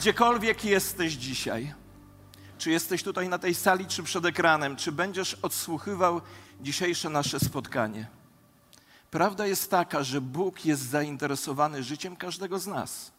Gdziekolwiek 0.00 0.64
jesteś 0.64 1.12
dzisiaj, 1.12 1.74
czy 2.58 2.70
jesteś 2.70 3.02
tutaj 3.02 3.28
na 3.28 3.38
tej 3.38 3.54
sali, 3.54 3.86
czy 3.86 4.02
przed 4.02 4.24
ekranem, 4.24 4.76
czy 4.76 4.92
będziesz 4.92 5.34
odsłuchiwał 5.34 6.20
dzisiejsze 6.60 7.10
nasze 7.10 7.40
spotkanie. 7.40 8.08
Prawda 9.10 9.46
jest 9.46 9.70
taka, 9.70 10.02
że 10.02 10.20
Bóg 10.20 10.64
jest 10.64 10.82
zainteresowany 10.82 11.82
życiem 11.82 12.16
każdego 12.16 12.58
z 12.58 12.66
nas. 12.66 13.12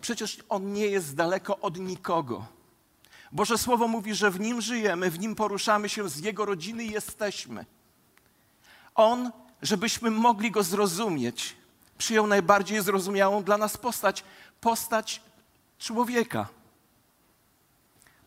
Przecież 0.00 0.38
On 0.48 0.72
nie 0.72 0.86
jest 0.86 1.14
daleko 1.14 1.58
od 1.58 1.78
nikogo. 1.78 2.46
Boże 3.32 3.58
Słowo 3.58 3.88
mówi, 3.88 4.14
że 4.14 4.30
w 4.30 4.40
Nim 4.40 4.60
żyjemy, 4.60 5.10
w 5.10 5.18
Nim 5.18 5.34
poruszamy 5.34 5.88
się, 5.88 6.08
z 6.08 6.18
Jego 6.18 6.44
rodziny 6.44 6.84
jesteśmy. 6.84 7.66
On, 8.94 9.32
żebyśmy 9.62 10.10
mogli 10.10 10.50
Go 10.50 10.62
zrozumieć, 10.62 11.56
przyjął 12.04 12.26
najbardziej 12.26 12.82
zrozumiałą 12.82 13.42
dla 13.42 13.58
nas 13.58 13.76
postać, 13.76 14.24
postać 14.60 15.22
człowieka. 15.78 16.48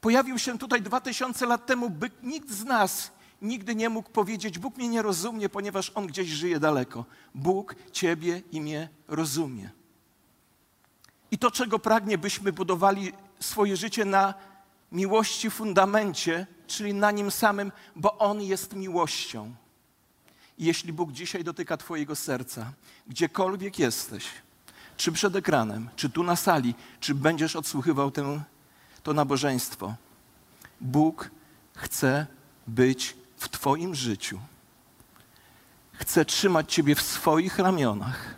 Pojawił 0.01 0.39
się 0.39 0.57
tutaj 0.57 0.81
dwa 0.81 1.01
tysiące 1.01 1.45
lat 1.45 1.65
temu, 1.65 1.89
by 1.89 2.11
nikt 2.23 2.49
z 2.49 2.65
nas 2.65 3.11
nigdy 3.41 3.75
nie 3.75 3.89
mógł 3.89 4.09
powiedzieć: 4.09 4.59
Bóg 4.59 4.77
mnie 4.77 4.87
nie 4.87 5.01
rozumie, 5.01 5.49
ponieważ 5.49 5.91
On 5.95 6.07
gdzieś 6.07 6.27
żyje 6.27 6.59
daleko. 6.59 7.05
Bóg 7.35 7.75
Ciebie 7.91 8.41
i 8.51 8.61
mnie 8.61 8.89
rozumie. 9.07 9.69
I 11.31 11.37
to, 11.37 11.51
czego 11.51 11.79
pragnie, 11.79 12.17
byśmy 12.17 12.53
budowali 12.53 13.13
swoje 13.39 13.77
życie 13.77 14.05
na 14.05 14.33
miłości 14.91 15.49
fundamencie, 15.49 16.47
czyli 16.67 16.93
na 16.93 17.11
Nim 17.11 17.31
samym, 17.31 17.71
bo 17.95 18.17
On 18.17 18.41
jest 18.41 18.73
miłością. 18.73 19.55
I 20.57 20.65
jeśli 20.65 20.93
Bóg 20.93 21.11
dzisiaj 21.11 21.43
dotyka 21.43 21.77
Twojego 21.77 22.15
serca, 22.15 22.71
gdziekolwiek 23.07 23.79
jesteś, 23.79 24.25
czy 24.97 25.11
przed 25.11 25.35
ekranem, 25.35 25.89
czy 25.95 26.09
tu 26.09 26.23
na 26.23 26.35
sali, 26.35 26.75
czy 26.99 27.15
będziesz 27.15 27.55
odsłuchiwał 27.55 28.11
tę, 28.11 28.43
to 29.03 29.13
nabożeństwo, 29.13 29.95
Bóg 30.81 31.31
chce 31.75 32.27
być 32.67 33.15
w 33.37 33.49
Twoim 33.49 33.95
życiu. 33.95 34.39
Chce 35.93 36.25
trzymać 36.25 36.73
Ciebie 36.73 36.95
w 36.95 37.01
swoich 37.01 37.59
ramionach. 37.59 38.35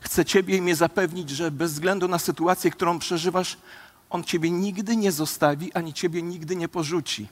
Chce 0.00 0.24
Ciebie 0.24 0.56
i 0.56 0.62
mnie 0.62 0.76
zapewnić, 0.76 1.30
że 1.30 1.50
bez 1.50 1.72
względu 1.72 2.08
na 2.08 2.18
sytuację, 2.18 2.70
którą 2.70 2.98
przeżywasz, 2.98 3.58
On 4.10 4.24
Ciebie 4.24 4.50
nigdy 4.50 4.96
nie 4.96 5.12
zostawi, 5.12 5.72
ani 5.72 5.94
Ciebie 5.94 6.22
nigdy 6.22 6.56
nie 6.56 6.68
porzuci. 6.68 7.28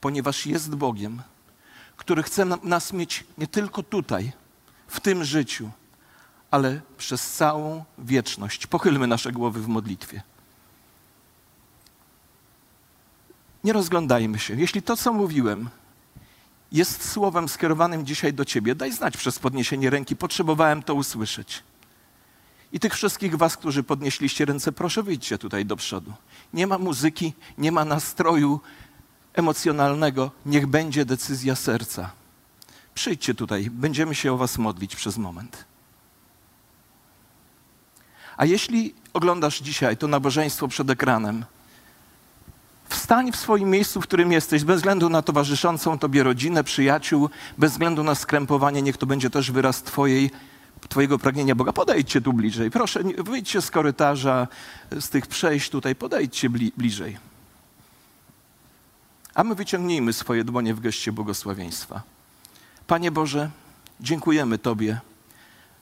Ponieważ 0.00 0.46
jest 0.46 0.74
Bogiem, 0.74 1.22
który 1.96 2.22
chce 2.22 2.44
nas 2.44 2.92
mieć 2.92 3.24
nie 3.38 3.46
tylko 3.46 3.82
tutaj, 3.82 4.32
w 4.86 5.00
tym 5.00 5.24
życiu, 5.24 5.70
ale 6.50 6.80
przez 6.98 7.32
całą 7.32 7.84
wieczność. 7.98 8.66
Pochylmy 8.66 9.06
nasze 9.06 9.32
głowy 9.32 9.60
w 9.60 9.68
modlitwie. 9.68 10.22
Nie 13.64 13.72
rozglądajmy 13.72 14.38
się. 14.38 14.54
Jeśli 14.54 14.82
to, 14.82 14.96
co 14.96 15.12
mówiłem, 15.12 15.68
jest 16.72 17.10
słowem 17.10 17.48
skierowanym 17.48 18.06
dzisiaj 18.06 18.32
do 18.32 18.44
Ciebie, 18.44 18.74
daj 18.74 18.92
znać 18.92 19.16
przez 19.16 19.38
podniesienie 19.38 19.90
ręki. 19.90 20.16
Potrzebowałem 20.16 20.82
to 20.82 20.94
usłyszeć. 20.94 21.62
I 22.72 22.80
tych 22.80 22.94
wszystkich 22.94 23.36
Was, 23.36 23.56
którzy 23.56 23.82
podnieśliście 23.82 24.44
ręce, 24.44 24.72
proszę 24.72 25.02
wyjdźcie 25.02 25.38
tutaj 25.38 25.66
do 25.66 25.76
przodu. 25.76 26.12
Nie 26.52 26.66
ma 26.66 26.78
muzyki, 26.78 27.32
nie 27.58 27.72
ma 27.72 27.84
nastroju 27.84 28.60
emocjonalnego. 29.36 30.30
Niech 30.46 30.66
będzie 30.66 31.04
decyzja 31.04 31.54
serca. 31.54 32.10
Przyjdźcie 32.94 33.34
tutaj, 33.34 33.70
będziemy 33.70 34.14
się 34.14 34.32
o 34.32 34.36
Was 34.36 34.58
modlić 34.58 34.96
przez 34.96 35.18
moment. 35.18 35.64
A 38.36 38.44
jeśli 38.44 38.94
oglądasz 39.12 39.58
dzisiaj 39.58 39.96
to 39.96 40.08
nabożeństwo 40.08 40.68
przed 40.68 40.90
ekranem, 40.90 41.44
Wstań 42.88 43.32
w 43.32 43.36
swoim 43.36 43.70
miejscu, 43.70 44.00
w 44.00 44.04
którym 44.04 44.32
jesteś, 44.32 44.64
bez 44.64 44.76
względu 44.76 45.08
na 45.08 45.22
towarzyszącą 45.22 45.98
tobie 45.98 46.22
rodzinę, 46.22 46.64
przyjaciół, 46.64 47.30
bez 47.58 47.72
względu 47.72 48.04
na 48.04 48.14
skrępowanie, 48.14 48.82
niech 48.82 48.96
to 48.96 49.06
będzie 49.06 49.30
też 49.30 49.50
wyraz 49.50 49.82
twojej, 49.82 50.30
twojego 50.88 51.18
pragnienia 51.18 51.54
Boga. 51.54 51.72
Podejdźcie 51.72 52.20
tu 52.20 52.32
bliżej. 52.32 52.70
Proszę, 52.70 53.00
wyjdźcie 53.18 53.62
z 53.62 53.70
korytarza, 53.70 54.48
z 55.00 55.08
tych 55.08 55.26
przejść 55.26 55.70
tutaj, 55.70 55.94
podejdźcie 55.94 56.50
bli 56.50 56.72
bliżej. 56.76 57.16
A 59.36 59.44
my 59.44 59.54
wyciągnijmy 59.54 60.12
swoje 60.12 60.44
dłonie 60.44 60.74
w 60.74 60.80
geście 60.80 61.12
błogosławieństwa. 61.12 62.02
Panie 62.86 63.10
Boże, 63.10 63.50
dziękujemy 64.00 64.58
Tobie, 64.58 65.00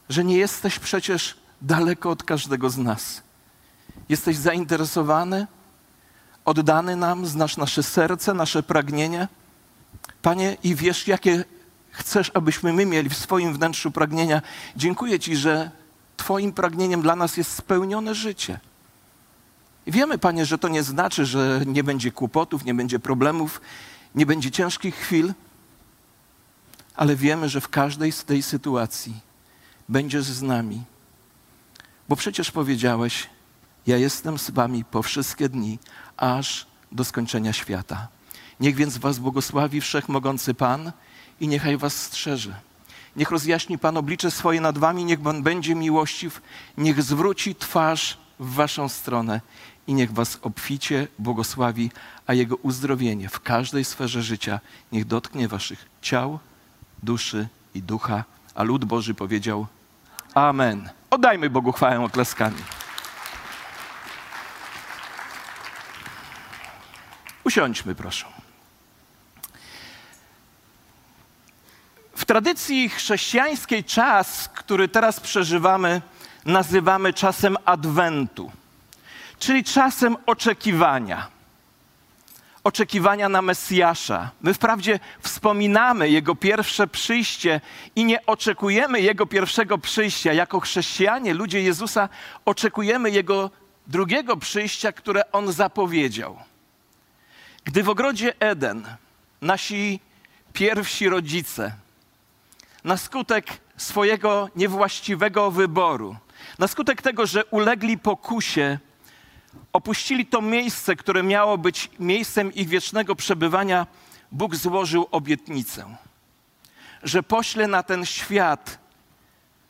że 0.09 0.25
nie 0.25 0.37
jesteś 0.37 0.79
przecież 0.79 1.37
daleko 1.63 2.11
od 2.11 2.23
każdego 2.23 2.71
z 2.71 2.79
nas. 2.79 3.23
Jesteś 4.09 4.37
zainteresowany, 4.37 5.47
oddany 6.45 6.97
nam, 6.97 7.27
znasz 7.27 7.57
nasze 7.57 7.83
serce, 7.83 8.35
nasze 8.35 8.63
pragnienie. 8.63 9.29
Panie, 10.23 10.57
i 10.63 10.75
wiesz, 10.75 11.09
jakie 11.09 11.45
chcesz, 11.91 12.31
abyśmy 12.35 12.73
my 12.73 12.87
mieli 12.87 13.09
w 13.09 13.17
swoim 13.17 13.55
wnętrzu 13.55 13.91
pragnienia. 13.91 14.43
Dziękuję 14.77 15.21
Ci, 15.21 15.37
że 15.37 15.71
Twoim 16.17 16.53
pragnieniem 16.53 17.03
dla 17.03 17.17
nas 17.17 17.37
jest 17.37 17.53
spełnione 17.53 18.15
życie. 18.15 18.61
Wiemy, 19.87 20.19
Panie, 20.19 20.47
że 20.47 20.59
to 20.59 20.69
nie 20.69 20.83
znaczy, 20.83 21.27
że 21.27 21.61
nie 21.67 21.85
będzie 21.85 22.13
kłopotów, 22.13 22.65
nie 22.65 22.75
będzie 22.75 22.99
problemów, 22.99 23.61
nie 24.15 24.27
będzie 24.27 24.51
ciężkich 24.51 24.95
chwil, 24.95 25.35
ale 26.97 27.17
wiemy, 27.17 27.49
że 27.49 27.61
w 27.61 27.69
każdej 27.69 28.13
z 28.13 28.25
tej 28.25 28.43
sytuacji 28.43 29.21
będziesz 29.89 30.25
z 30.25 30.43
nami. 30.43 30.83
Bo 32.09 32.17
przecież 32.17 32.51
powiedziałeś, 32.51 33.31
ja 33.87 33.97
jestem 33.97 34.39
z 34.39 34.51
wami 34.51 34.85
po 34.85 35.03
wszystkie 35.03 35.49
dni, 35.49 35.79
aż 36.17 36.67
do 36.93 37.05
skończenia 37.05 37.53
świata. 37.53 38.09
Niech 38.61 38.75
więc 38.77 38.99
was 38.99 39.19
błogosławi 39.19 39.81
wszechmogący 39.81 40.55
Pan 40.55 40.93
i 41.41 41.49
niechaj 41.49 41.77
was 41.77 42.03
strzeże. 42.03 42.55
Niech 43.17 43.31
rozjaśni 43.31 43.79
Pan 43.79 43.97
oblicze 43.97 44.31
swoje 44.31 44.61
nad 44.61 44.79
wami, 44.79 45.05
niech 45.05 45.21
Pan 45.21 45.43
będzie 45.43 45.75
miłościw, 45.75 46.43
niech 46.79 47.03
zwróci 47.03 47.55
twarz 47.55 48.19
w 48.39 48.55
waszą 48.55 48.89
stronę 48.89 49.41
i 49.87 49.95
niech 49.95 50.13
was 50.13 50.39
obficie 50.43 51.09
błogosławi, 51.19 51.91
a 52.27 52.35
Jego 52.35 52.57
uzdrowienie 52.57 53.29
w 53.29 53.41
każdej 53.41 53.85
sferze 53.85 54.23
życia 54.23 54.61
niech 54.93 55.05
dotknie 55.05 55.49
waszych 55.49 55.87
ciał, 56.03 56.39
duszy 57.03 57.49
i 57.75 57.83
ducha. 57.83 58.25
A 58.55 58.63
lud 58.63 58.85
Boży 58.85 59.15
powiedział 59.15 59.67
Amen. 60.35 60.91
Oddajmy 61.11 61.51
Bogu 61.51 61.73
chwałę 61.73 62.05
oklaskami. 62.05 62.63
Usiądźmy, 67.45 67.95
proszę. 67.95 68.27
W 72.17 72.25
tradycji 72.25 72.89
chrześcijańskiej 72.89 73.85
czas, 73.85 74.49
który 74.55 74.89
teraz 74.89 75.21
przeżywamy, 75.21 76.03
nazywamy 76.45 77.13
czasem 77.13 77.57
Adwentu, 77.65 78.53
czyli 79.39 79.65
czasem 79.65 80.17
oczekiwania. 80.27 81.29
Oczekiwania 82.65 83.29
na 83.29 83.43
Mesjasza. 83.43 84.31
My 84.43 84.55
wprawdzie 84.55 85.01
wspominamy 85.21 86.11
Jego 86.11 86.35
pierwsze 86.35 86.87
przyjście 86.87 87.61
i 87.97 88.05
nie 88.05 88.27
oczekujemy 88.27 89.01
Jego 89.01 89.27
pierwszego 89.27 89.79
przyjścia. 89.79 90.33
Jako 90.33 90.61
chrześcijanie, 90.61 91.35
ludzie 91.35 91.63
Jezusa, 91.63 92.09
oczekujemy 92.45 93.11
Jego 93.11 93.51
drugiego 93.87 94.37
przyjścia, 94.37 94.93
które 94.93 95.33
On 95.33 95.53
zapowiedział. 95.53 96.39
Gdy 97.65 97.83
w 97.83 97.89
ogrodzie 97.89 98.41
Eden 98.41 98.87
nasi 99.41 100.01
pierwsi 100.53 101.09
rodzice 101.09 101.73
na 102.85 102.97
skutek 102.97 103.47
swojego 103.77 104.49
niewłaściwego 104.57 105.51
wyboru, 105.51 106.17
na 106.59 106.69
skutek 106.69 107.03
tego, 107.03 107.27
że 107.27 107.45
ulegli 107.45 107.99
pokusie, 107.99 108.79
opuścili 109.73 110.27
to 110.27 110.43
miejsce, 110.43 110.97
które 110.97 111.23
miało 111.23 111.59
być 111.59 111.91
miejscem 111.99 112.55
ich 112.55 112.69
wiecznego 112.69 113.15
przebywania, 113.15 113.87
Bóg 114.33 114.57
złożył 114.57 115.09
obietnicę, 115.11 115.97
że 117.03 117.23
pośle 117.23 117.69
na 117.69 117.83
ten 117.83 118.07
świat 118.07 118.79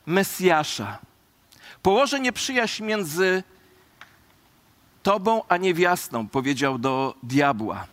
Mesjasza. 0.06 0.98
Położy 1.82 2.20
nieprzyjaźń 2.20 2.84
między 2.84 3.42
Tobą 5.02 5.42
a 5.48 5.56
niewiastą, 5.56 6.28
powiedział 6.28 6.78
do 6.78 7.14
diabła. 7.22 7.86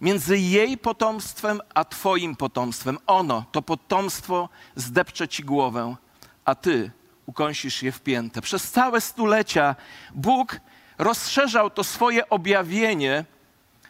Między 0.00 0.38
jej 0.38 0.78
potomstwem 0.78 1.60
a 1.74 1.84
Twoim 1.84 2.36
potomstwem. 2.36 2.98
Ono, 3.06 3.44
to 3.52 3.62
potomstwo, 3.62 4.48
zdepcze 4.76 5.28
Ci 5.28 5.44
głowę, 5.44 5.96
a 6.44 6.54
Ty 6.54 6.90
ukąsisz 7.26 7.82
je 7.82 7.92
w 7.92 8.00
piętę. 8.00 8.40
Przez 8.42 8.70
całe 8.70 9.00
stulecia 9.00 9.76
Bóg 10.14 10.60
rozszerzał 10.98 11.70
to 11.70 11.84
swoje 11.84 12.28
objawienie 12.28 13.24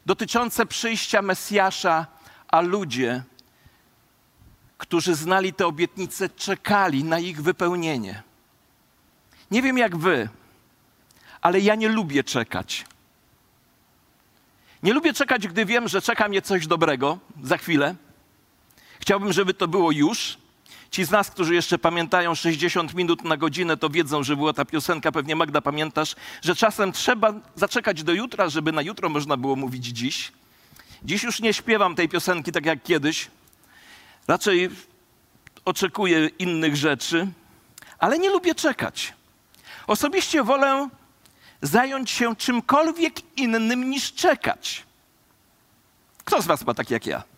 dotyczące 0.07 0.67
przyjścia 0.67 1.23
Mesjasza, 1.23 2.07
a 2.49 2.61
ludzie, 2.61 3.23
którzy 4.79 5.15
znali 5.15 5.53
te 5.53 5.67
obietnice, 5.67 6.29
czekali 6.29 7.05
na 7.05 7.19
ich 7.19 7.43
wypełnienie. 7.43 8.23
Nie 9.51 9.63
wiem 9.63 9.79
jak 9.79 9.97
Wy, 9.97 10.29
ale 11.41 11.61
ja 11.61 11.75
nie 11.75 11.89
lubię 11.89 12.25
czekać. 12.25 12.85
Nie 14.83 14.93
lubię 14.93 15.13
czekać, 15.13 15.49
gdy 15.49 15.65
wiem, 15.65 15.89
że 15.89 16.03
czeka 16.03 16.29
mnie 16.29 16.43
coś 16.43 16.67
dobrego 16.67 17.19
za 17.43 17.57
chwilę. 17.57 17.95
Chciałbym, 19.01 19.33
żeby 19.33 19.55
to 19.55 19.69
było 19.69 19.91
już. 19.93 20.39
Ci 20.97 21.05
z 21.05 21.11
nas, 21.11 21.31
którzy 21.31 21.55
jeszcze 21.55 21.79
pamiętają 21.79 22.35
60 22.35 22.95
minut 22.95 23.25
na 23.25 23.37
godzinę, 23.37 23.77
to 23.77 23.91
wiedzą, 23.91 24.23
że 24.23 24.37
była 24.37 24.53
ta 24.53 24.65
piosenka, 24.65 25.13
pewnie 25.13 25.37
Magda 25.37 25.61
pamiętasz, 25.61 26.15
że 26.43 26.57
czasem 26.57 26.93
trzeba 26.93 27.35
zaczekać 27.55 28.03
do 28.03 28.13
jutra, 28.13 28.49
żeby 28.49 28.73
na 28.73 28.83
jutro 28.83 29.09
można 29.09 29.37
było 29.37 29.57
mówić 29.57 29.85
dziś. 29.87 30.33
Dziś 31.03 31.23
już 31.23 31.41
nie 31.41 31.55
śpiewam 31.55 31.95
tej 31.95 32.09
piosenki 32.09 32.53
tak 32.53 32.67
jak 32.67 32.83
kiedyś. 32.83 33.31
Raczej 34.29 34.71
oczekuję 35.65 36.31
innych 36.39 36.77
rzeczy, 36.77 37.29
ale 37.99 38.19
nie 38.19 38.31
lubię 38.31 38.55
czekać. 38.55 39.15
Osobiście 39.87 40.43
wolę 40.43 40.89
zająć 41.63 42.11
się 42.11 42.37
czymkolwiek 42.37 43.39
innym 43.39 43.91
niż 43.91 44.13
czekać. 44.13 44.85
Kto 46.25 46.43
z 46.43 46.47
Was 46.47 46.67
ma 46.67 46.75
tak 46.75 46.91
jak 46.91 47.07
ja? 47.07 47.36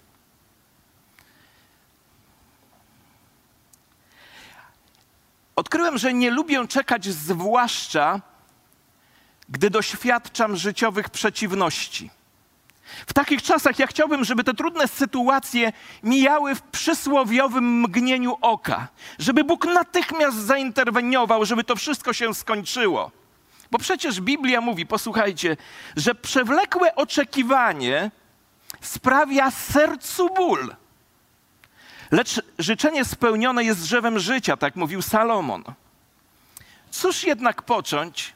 Odkryłem, 5.59 5.99
że 5.99 6.15
nie 6.15 6.31
lubię 6.31 6.69
czekać, 6.69 7.05
zwłaszcza 7.05 8.21
gdy 9.49 9.71
doświadczam 9.71 10.57
życiowych 10.57 11.11
przeciwności. 11.11 12.11
W 13.07 13.13
takich 13.13 13.43
czasach 13.43 13.79
ja 13.79 13.87
chciałbym, 13.87 14.25
żeby 14.25 14.45
te 14.45 14.55
trudne 14.55 14.89
sytuacje 14.89 15.73
mijały 16.03 16.55
w 16.55 16.63
przysłowiowym 16.63 17.81
mgnieniu 17.81 18.37
oka, 18.41 18.89
żeby 19.19 19.45
Bóg 19.45 19.65
natychmiast 19.65 20.37
zainterweniował, 20.37 21.45
żeby 21.45 21.65
to 21.65 21.77
wszystko 21.77 22.13
się 22.13 22.35
skończyło. 22.35 23.11
Bo 23.71 23.79
przecież 23.79 24.21
Biblia 24.21 24.61
mówi, 24.61 24.87
posłuchajcie, 24.87 25.57
że 25.97 26.15
przewlekłe 26.15 26.95
oczekiwanie 26.95 28.11
sprawia 28.81 29.51
sercu 29.51 30.29
ból. 30.35 30.75
Lecz 32.11 32.41
życzenie 32.59 33.05
spełnione 33.05 33.65
jest 33.65 33.81
drzewem 33.83 34.19
życia, 34.19 34.57
tak 34.57 34.77
mówił 34.77 35.03
Salomon. 35.03 35.65
Cóż 36.91 37.25
jednak 37.25 37.63
począć, 37.63 38.35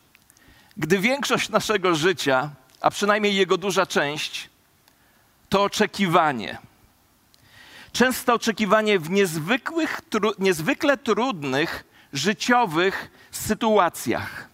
gdy 0.77 0.99
większość 0.99 1.49
naszego 1.49 1.95
życia, 1.95 2.51
a 2.81 2.91
przynajmniej 2.91 3.35
jego 3.35 3.57
duża 3.57 3.87
część, 3.87 4.51
to 5.49 5.63
oczekiwanie. 5.63 6.59
Często 7.93 8.35
oczekiwanie 8.35 8.99
w 8.99 9.11
niezwykłych, 9.11 10.01
tru, 10.11 10.33
niezwykle 10.39 10.97
trudnych, 10.97 11.85
życiowych 12.13 13.11
sytuacjach. 13.31 14.52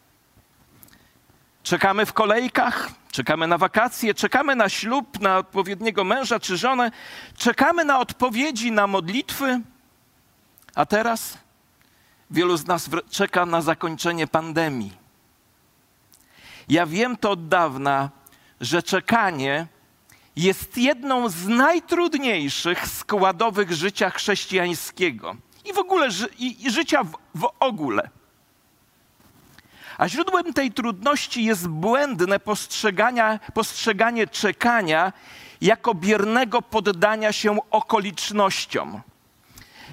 Czekamy 1.69 2.07
w 2.07 2.13
kolejkach, 2.13 2.91
czekamy 3.13 3.47
na 3.47 3.59
wakacje, 3.59 4.15
czekamy 4.15 4.57
na 4.57 4.69
ślub, 4.69 5.21
na 5.21 5.39
odpowiedniego 5.39 6.05
męża 6.05 6.41
czy 6.41 6.57
żonę, 6.57 6.91
czekamy 7.37 7.85
na 7.85 7.99
odpowiedzi 7.99 8.73
na 8.73 8.87
modlitwy, 8.87 9.61
a 10.75 10.87
teraz 10.87 11.39
wielu 12.31 12.57
z 12.57 12.67
nas 12.67 12.91
czeka 13.11 13.47
na 13.47 13.61
zakończenie 13.61 14.27
pandemii. 14.27 14.93
Ja 16.69 16.87
wiem 16.87 17.17
to 17.17 17.31
od 17.31 17.49
dawna, 17.49 18.11
że 18.61 18.83
czekanie 18.83 19.67
jest 20.37 20.79
jedną 20.79 21.29
z 21.29 21.47
najtrudniejszych 21.47 22.87
składowych 22.87 23.73
życia 23.73 24.11
chrześcijańskiego 24.11 25.37
i 25.65 25.73
w 25.73 25.79
ogóle 25.79 26.09
i, 26.39 26.71
życia 26.71 27.05
w, 27.05 27.13
w 27.35 27.49
ogóle. 27.61 28.18
A 29.99 30.09
źródłem 30.09 30.53
tej 30.53 30.73
trudności 30.73 31.45
jest 31.45 31.69
błędne 31.69 32.41
postrzeganie 33.55 34.27
czekania 34.27 35.13
jako 35.61 35.95
biernego 35.95 36.63
poddania 36.63 37.33
się 37.33 37.59
okolicznościom. 37.71 39.01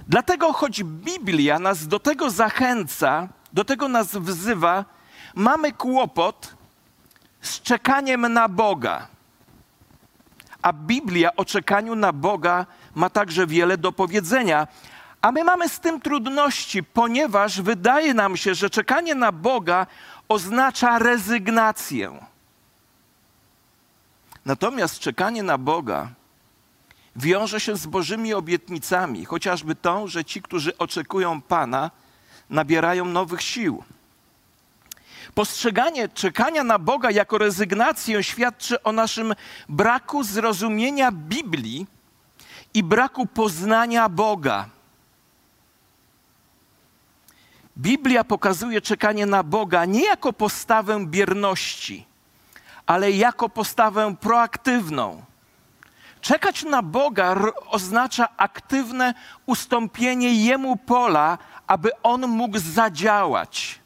Dlatego, 0.08 0.54
choć 0.54 0.84
Biblia 0.84 1.60
nas 1.60 1.88
do 1.88 2.00
tego 2.00 2.30
zachęca, 2.30 3.28
do 3.54 3.66
tego 3.66 3.88
nas 3.88 4.16
wzywa, 4.16 4.86
mamy 5.36 5.72
kłopot 5.72 6.56
z 7.42 7.62
czekaniem 7.62 8.34
na 8.34 8.50
Boga. 8.50 9.08
A 10.62 10.74
Biblia 10.74 11.36
o 11.36 11.46
czekaniu 11.46 11.96
na 11.96 12.14
Boga 12.14 12.66
ma 12.96 13.10
także 13.10 13.48
wiele 13.48 13.78
do 13.78 13.92
powiedzenia. 13.92 14.68
A 15.26 15.32
my 15.32 15.44
mamy 15.44 15.70
z 15.70 15.80
tym 15.80 16.02
trudności, 16.02 16.84
ponieważ 16.84 17.62
wydaje 17.62 18.14
nam 18.14 18.38
się, 18.38 18.56
że 18.56 18.70
czekanie 18.70 19.16
na 19.16 19.32
Boga 19.32 19.88
oznacza 20.30 21.00
rezygnację. 21.00 22.26
Natomiast 24.46 25.00
czekanie 25.00 25.44
na 25.44 25.58
Boga 25.58 26.10
wiąże 27.16 27.60
się 27.60 27.76
z 27.76 27.86
Bożymi 27.86 28.34
obietnicami, 28.34 29.26
chociażby 29.26 29.76
tą, 29.76 30.08
że 30.08 30.26
ci, 30.26 30.42
którzy 30.42 30.78
oczekują 30.78 31.42
Pana, 31.42 31.92
nabierają 32.50 33.06
nowych 33.06 33.42
sił. 33.42 33.84
Postrzeganie 35.36 36.10
czekania 36.10 36.64
na 36.64 36.80
Boga 36.80 37.12
jako 37.12 37.38
rezygnację 37.38 38.24
świadczy 38.24 38.84
o 38.84 38.92
naszym 38.92 39.36
braku 39.70 40.24
zrozumienia 40.24 41.12
Biblii 41.12 41.88
i 42.74 42.84
braku 42.84 43.26
poznania 43.26 44.10
Boga. 44.10 44.75
Biblia 47.78 48.24
pokazuje 48.24 48.82
czekanie 48.82 49.26
na 49.26 49.44
Boga 49.44 49.86
nie 49.86 50.06
jako 50.06 50.34
postawę 50.34 51.06
bierności, 51.06 52.06
ale 52.86 53.12
jako 53.12 53.50
postawę 53.50 54.16
proaktywną. 54.22 55.24
Czekać 56.22 56.64
na 56.64 56.82
Boga 56.82 57.36
oznacza 57.68 58.28
aktywne 58.38 59.14
ustąpienie 59.46 60.34
Jemu 60.34 60.78
pola, 60.78 61.38
aby 61.68 61.90
On 62.04 62.28
mógł 62.28 62.60
zadziałać. 62.60 63.80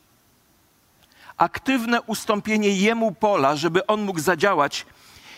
Aktywne 1.38 2.02
ustąpienie 2.02 2.70
Jemu 2.70 3.12
pola, 3.12 3.56
żeby 3.56 3.88
On 3.88 4.02
mógł 4.02 4.20
zadziałać. 4.20 4.86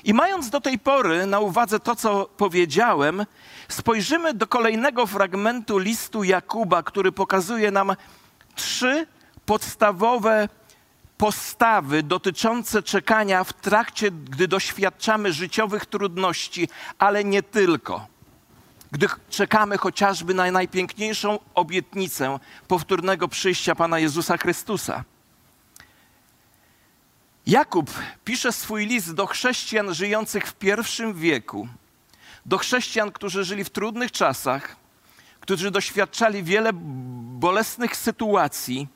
I 0.04 0.14
mając 0.14 0.50
do 0.50 0.62
tej 0.62 0.80
pory 0.80 1.26
na 1.26 1.40
uwadze 1.40 1.80
to, 1.80 1.96
co 1.96 2.26
powiedziałem, 2.38 3.26
spojrzymy 3.70 4.34
do 4.34 4.48
kolejnego 4.48 5.08
fragmentu 5.08 5.78
listu 5.78 6.24
Jakuba, 6.24 6.84
który 6.84 7.12
pokazuje 7.12 7.72
nam 7.72 7.96
trzy 8.56 9.08
podstawowe 9.46 10.50
postawy 11.18 12.04
dotyczące 12.04 12.84
czekania 12.84 13.44
w 13.44 13.54
trakcie, 13.54 14.12
gdy 14.12 14.48
doświadczamy 14.48 15.34
życiowych 15.34 15.86
trudności, 15.86 16.70
ale 17.00 17.24
nie 17.24 17.44
tylko. 17.44 18.08
Gdy 18.92 19.08
czekamy 19.30 19.78
chociażby 19.78 20.34
na 20.34 20.52
najpiękniejszą 20.52 21.40
obietnicę 21.56 22.40
powtórnego 22.68 23.28
przyjścia 23.28 23.76
Pana 23.76 24.00
Jezusa 24.00 24.38
Chrystusa. 24.38 25.04
Jakub 27.48 27.92
pisze 28.26 28.52
swój 28.52 28.86
list 28.86 29.14
do 29.14 29.28
chrześcijan 29.28 29.94
żyjących 29.94 30.48
w 30.48 30.54
pierwszym 30.54 31.14
wieku, 31.14 31.68
do 32.46 32.58
chrześcijan, 32.58 33.12
którzy 33.12 33.44
żyli 33.44 33.64
w 33.64 33.70
trudnych 33.70 34.12
czasach, 34.12 34.76
którzy 35.42 35.72
doświadczali 35.72 36.44
wiele 36.44 36.72
bolesnych 36.74 37.96
sytuacji, 37.98 38.88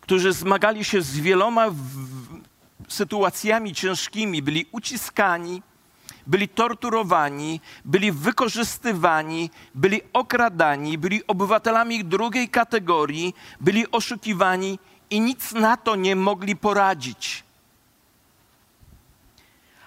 którzy 0.00 0.32
zmagali 0.32 0.84
się 0.84 1.02
z 1.02 1.18
wieloma 1.18 1.66
sytuacjami 2.88 3.74
ciężkimi, 3.74 4.42
byli 4.42 4.66
uciskani, 4.72 5.62
byli 6.26 6.48
torturowani, 6.48 7.60
byli 7.84 8.12
wykorzystywani, 8.12 9.50
byli 9.74 10.00
okradani, 10.12 10.98
byli 10.98 11.26
obywatelami 11.26 12.04
drugiej 12.04 12.48
kategorii, 12.48 13.34
byli 13.60 13.90
oszukiwani 13.90 14.78
i 15.10 15.20
nic 15.20 15.52
na 15.52 15.76
to 15.76 15.96
nie 15.96 16.16
mogli 16.16 16.56
poradzić. 16.56 17.44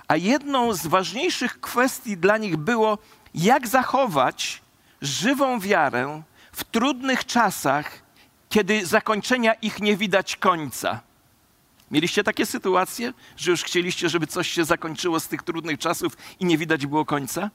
A 0.08 0.16
jedną 0.16 0.74
z 0.74 0.88
ważniejszych 0.88 1.60
kwestii 1.62 2.18
dla 2.18 2.38
nich 2.38 2.58
było, 2.58 2.98
jak 3.36 3.68
zachować 3.68 4.62
żywą 5.02 5.60
wiarę 5.60 6.22
w 6.52 6.64
trudnych 6.64 7.26
czasach, 7.26 8.02
kiedy 8.50 8.86
zakończenia 8.86 9.54
ich 9.54 9.80
nie 9.80 9.98
widać 9.98 10.36
końca. 10.36 11.02
Mieliście 11.92 12.24
takie 12.24 12.46
sytuacje, 12.46 13.14
że 13.38 13.52
już 13.52 13.64
chcieliście, 13.64 14.10
żeby 14.10 14.28
coś 14.28 14.50
się 14.50 14.66
zakończyło 14.66 15.20
z 15.20 15.28
tych 15.28 15.44
trudnych 15.44 15.80
czasów 15.80 16.18
i 16.40 16.46
nie 16.46 16.58
widać 16.58 16.86
było 16.86 17.06
końca? 17.06 17.50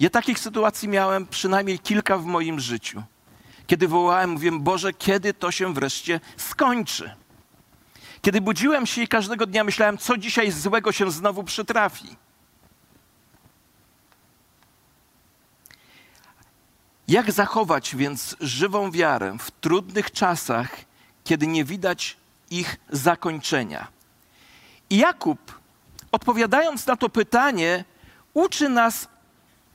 Ja 0.00 0.10
takich 0.10 0.38
sytuacji 0.38 0.88
miałem 0.88 1.26
przynajmniej 1.26 1.78
kilka 1.78 2.18
w 2.18 2.24
moim 2.24 2.60
życiu. 2.60 3.02
Kiedy 3.66 3.88
wołałem, 3.88 4.30
mówiłem, 4.30 4.60
Boże, 4.60 4.92
kiedy 4.92 5.34
to 5.34 5.50
się 5.50 5.74
wreszcie 5.74 6.20
skończy? 6.36 7.14
Kiedy 8.22 8.40
budziłem 8.40 8.86
się 8.86 9.02
i 9.02 9.08
każdego 9.08 9.46
dnia 9.46 9.64
myślałem, 9.64 9.98
co 9.98 10.16
dzisiaj 10.16 10.50
złego 10.50 10.92
się 10.92 11.10
znowu 11.10 11.44
przytrafi. 11.44 12.16
Jak 17.08 17.32
zachować 17.32 17.96
więc 17.96 18.36
żywą 18.40 18.90
wiarę 18.90 19.36
w 19.40 19.50
trudnych 19.50 20.10
czasach, 20.10 20.76
kiedy 21.24 21.46
nie 21.46 21.64
widać 21.64 22.16
ich 22.50 22.76
zakończenia. 22.90 23.86
I 24.90 24.96
Jakub, 24.96 25.60
odpowiadając 26.12 26.86
na 26.86 26.96
to 26.96 27.08
pytanie, 27.08 27.84
uczy 28.34 28.68
nas 28.68 29.08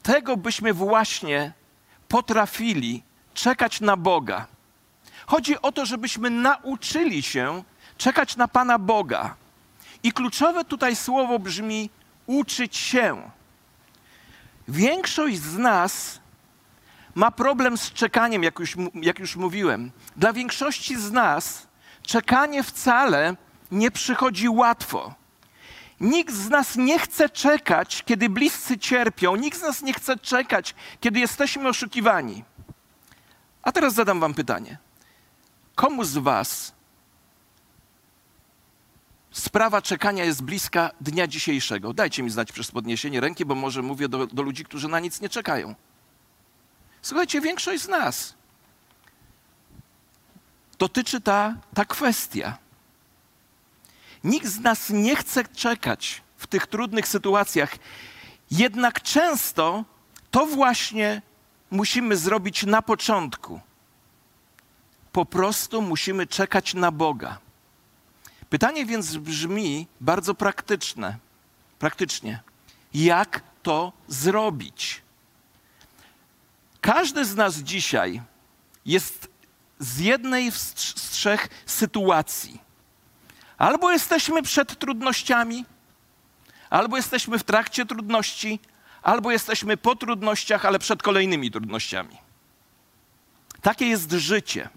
tego, 0.04 0.38
byśmy 0.38 0.74
właśnie 0.74 1.54
potrafili 2.08 3.04
czekać 3.34 3.82
na 3.82 3.98
Boga. 3.98 4.48
Chodzi 5.26 5.62
o 5.62 5.72
to, 5.72 5.86
żebyśmy 5.86 6.30
nauczyli 6.30 7.24
się 7.24 7.64
czekać 7.98 8.36
na 8.36 8.48
Pana 8.48 8.80
Boga. 8.80 9.36
I 10.04 10.12
kluczowe 10.12 10.66
tutaj 10.66 10.96
słowo 10.96 11.40
brzmi 11.40 11.90
uczyć 12.28 12.78
się. 12.78 13.32
Większość 14.68 15.38
z 15.38 15.58
nas 15.58 16.23
ma 17.16 17.32
problem 17.32 17.78
z 17.78 17.94
czekaniem, 17.94 18.44
jak 18.44 18.60
już, 18.60 18.76
jak 18.96 19.20
już 19.20 19.36
mówiłem. 19.36 19.92
Dla 20.16 20.34
większości 20.34 21.00
z 21.00 21.12
nas 21.12 21.68
czekanie 22.02 22.64
wcale 22.64 23.36
nie 23.72 23.92
przychodzi 23.92 24.50
łatwo. 24.50 25.14
Nikt 26.00 26.34
z 26.34 26.50
nas 26.50 26.76
nie 26.76 27.00
chce 27.00 27.30
czekać, 27.30 28.04
kiedy 28.06 28.30
bliscy 28.30 28.78
cierpią. 28.78 29.36
Nikt 29.36 29.60
z 29.60 29.62
nas 29.62 29.82
nie 29.82 29.94
chce 29.94 30.18
czekać, 30.18 30.76
kiedy 31.00 31.20
jesteśmy 31.20 31.70
oszukiwani. 31.70 32.44
A 33.64 33.72
teraz 33.72 33.94
zadam 33.94 34.20
Wam 34.20 34.34
pytanie. 34.34 34.78
Komu 35.76 36.04
z 36.04 36.18
Was 36.18 36.74
sprawa 39.32 39.82
czekania 39.82 40.24
jest 40.24 40.44
bliska 40.44 40.92
dnia 41.02 41.28
dzisiejszego? 41.28 41.94
Dajcie 41.94 42.24
mi 42.24 42.30
znać 42.30 42.52
przez 42.52 42.72
podniesienie 42.72 43.22
ręki, 43.22 43.46
bo 43.46 43.56
może 43.56 43.82
mówię 43.82 44.10
do, 44.10 44.28
do 44.28 44.44
ludzi, 44.44 44.66
którzy 44.66 44.88
na 44.88 45.00
nic 45.00 45.22
nie 45.22 45.30
czekają. 45.30 45.76
Słuchajcie, 47.04 47.42
większość 47.42 47.84
z 47.84 47.88
nas 47.88 48.34
dotyczy 50.84 51.22
ta, 51.22 51.56
ta 51.74 51.86
kwestia. 51.86 52.58
Nikt 54.24 54.48
z 54.48 54.60
nas 54.60 54.90
nie 54.90 55.16
chce 55.16 55.46
czekać 55.46 56.22
w 56.38 56.48
tych 56.48 56.68
trudnych 56.68 57.08
sytuacjach, 57.08 57.76
jednak 58.52 59.02
często 59.02 59.86
to 60.32 60.46
właśnie 60.46 61.22
musimy 61.72 62.18
zrobić 62.18 62.64
na 62.64 62.82
początku. 62.82 63.60
Po 65.12 65.26
prostu 65.26 65.82
musimy 65.82 66.28
czekać 66.28 66.74
na 66.74 66.92
Boga. 66.92 67.38
Pytanie 68.50 68.86
więc 68.86 69.18
brzmi 69.18 69.88
bardzo 70.02 70.36
praktyczne. 70.36 71.18
Praktycznie. 71.80 72.40
Jak 72.94 73.42
to 73.64 73.94
zrobić? 74.08 75.03
Każdy 76.84 77.26
z 77.26 77.36
nas 77.36 77.56
dzisiaj 77.56 78.22
jest 78.86 79.28
z 79.80 80.00
jednej 80.00 80.52
z 80.52 80.74
trzech 80.94 81.48
sytuacji. 81.66 82.62
Albo 83.58 83.92
jesteśmy 83.92 84.44
przed 84.44 84.80
trudnościami, 84.80 85.66
albo 86.70 86.98
jesteśmy 86.98 87.40
w 87.40 87.44
trakcie 87.44 87.86
trudności, 87.86 88.60
albo 89.02 89.32
jesteśmy 89.32 89.78
po 89.78 89.96
trudnościach, 89.96 90.66
ale 90.66 90.80
przed 90.80 91.04
kolejnymi 91.04 91.52
trudnościami. 91.52 92.18
Takie 93.62 93.86
jest 93.86 94.12
życie. 94.12 94.70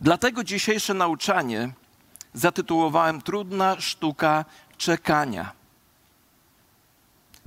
Dlatego 0.00 0.44
dzisiejsze 0.44 0.94
nauczanie 0.94 1.72
zatytułowałem 2.34 3.22
Trudna 3.22 3.80
sztuka 3.80 4.44
czekania. 4.76 5.52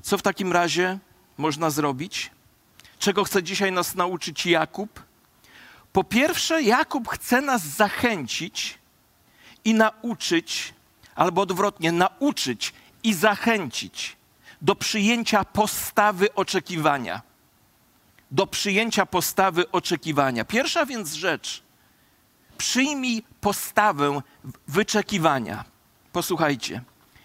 Co 0.02 0.18
w 0.18 0.22
takim 0.22 0.52
razie 0.52 1.00
można 1.38 1.70
zrobić? 1.70 2.32
Czego 3.00 3.24
chce 3.24 3.44
dzisiaj 3.44 3.72
nas 3.72 3.96
nauczyć 3.96 4.46
Jakub? 4.46 5.03
Po 5.94 6.03
pierwsze, 6.03 6.62
Jakub 6.62 7.08
chce 7.08 7.41
nas 7.41 7.63
zachęcić 7.63 8.79
i 9.65 9.74
nauczyć, 9.74 10.74
albo 11.15 11.41
odwrotnie, 11.41 11.91
nauczyć 11.91 12.74
i 13.03 13.13
zachęcić 13.13 14.18
do 14.62 14.75
przyjęcia 14.75 15.46
postawy 15.46 16.34
oczekiwania. 16.34 17.22
Do 18.32 18.48
przyjęcia 18.48 19.06
postawy 19.06 19.72
oczekiwania. 19.72 20.46
Pierwsza 20.46 20.86
więc 20.86 21.13
rzecz, 21.13 21.63
przyjmij 22.58 23.24
postawę 23.41 24.22
wyczekiwania. 24.68 25.65
Posłuchajcie. 26.12 26.82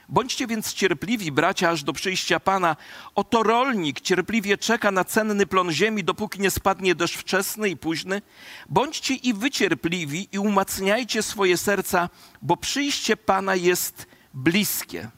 Bądźcie 0.08 0.46
więc 0.46 0.72
cierpliwi, 0.72 1.32
bracia, 1.32 1.70
aż 1.70 1.82
do 1.82 1.92
przyjścia 1.92 2.40
Pana. 2.40 2.76
Oto 3.14 3.42
rolnik 3.42 4.00
cierpliwie 4.00 4.58
czeka 4.58 4.90
na 4.90 5.04
cenny 5.04 5.46
plon 5.46 5.72
ziemi, 5.72 6.04
dopóki 6.04 6.40
nie 6.40 6.50
spadnie 6.50 6.94
deszcz 6.94 7.16
wczesny 7.16 7.68
i 7.68 7.76
późny. 7.76 8.22
Bądźcie 8.68 9.14
i 9.14 9.34
wycierpliwi 9.34 10.28
i 10.32 10.38
umacniajcie 10.38 11.22
swoje 11.22 11.56
serca, 11.56 12.08
bo 12.42 12.56
przyjście 12.56 13.16
Pana 13.16 13.54
jest 13.54 14.06
bliskie. 14.34 15.10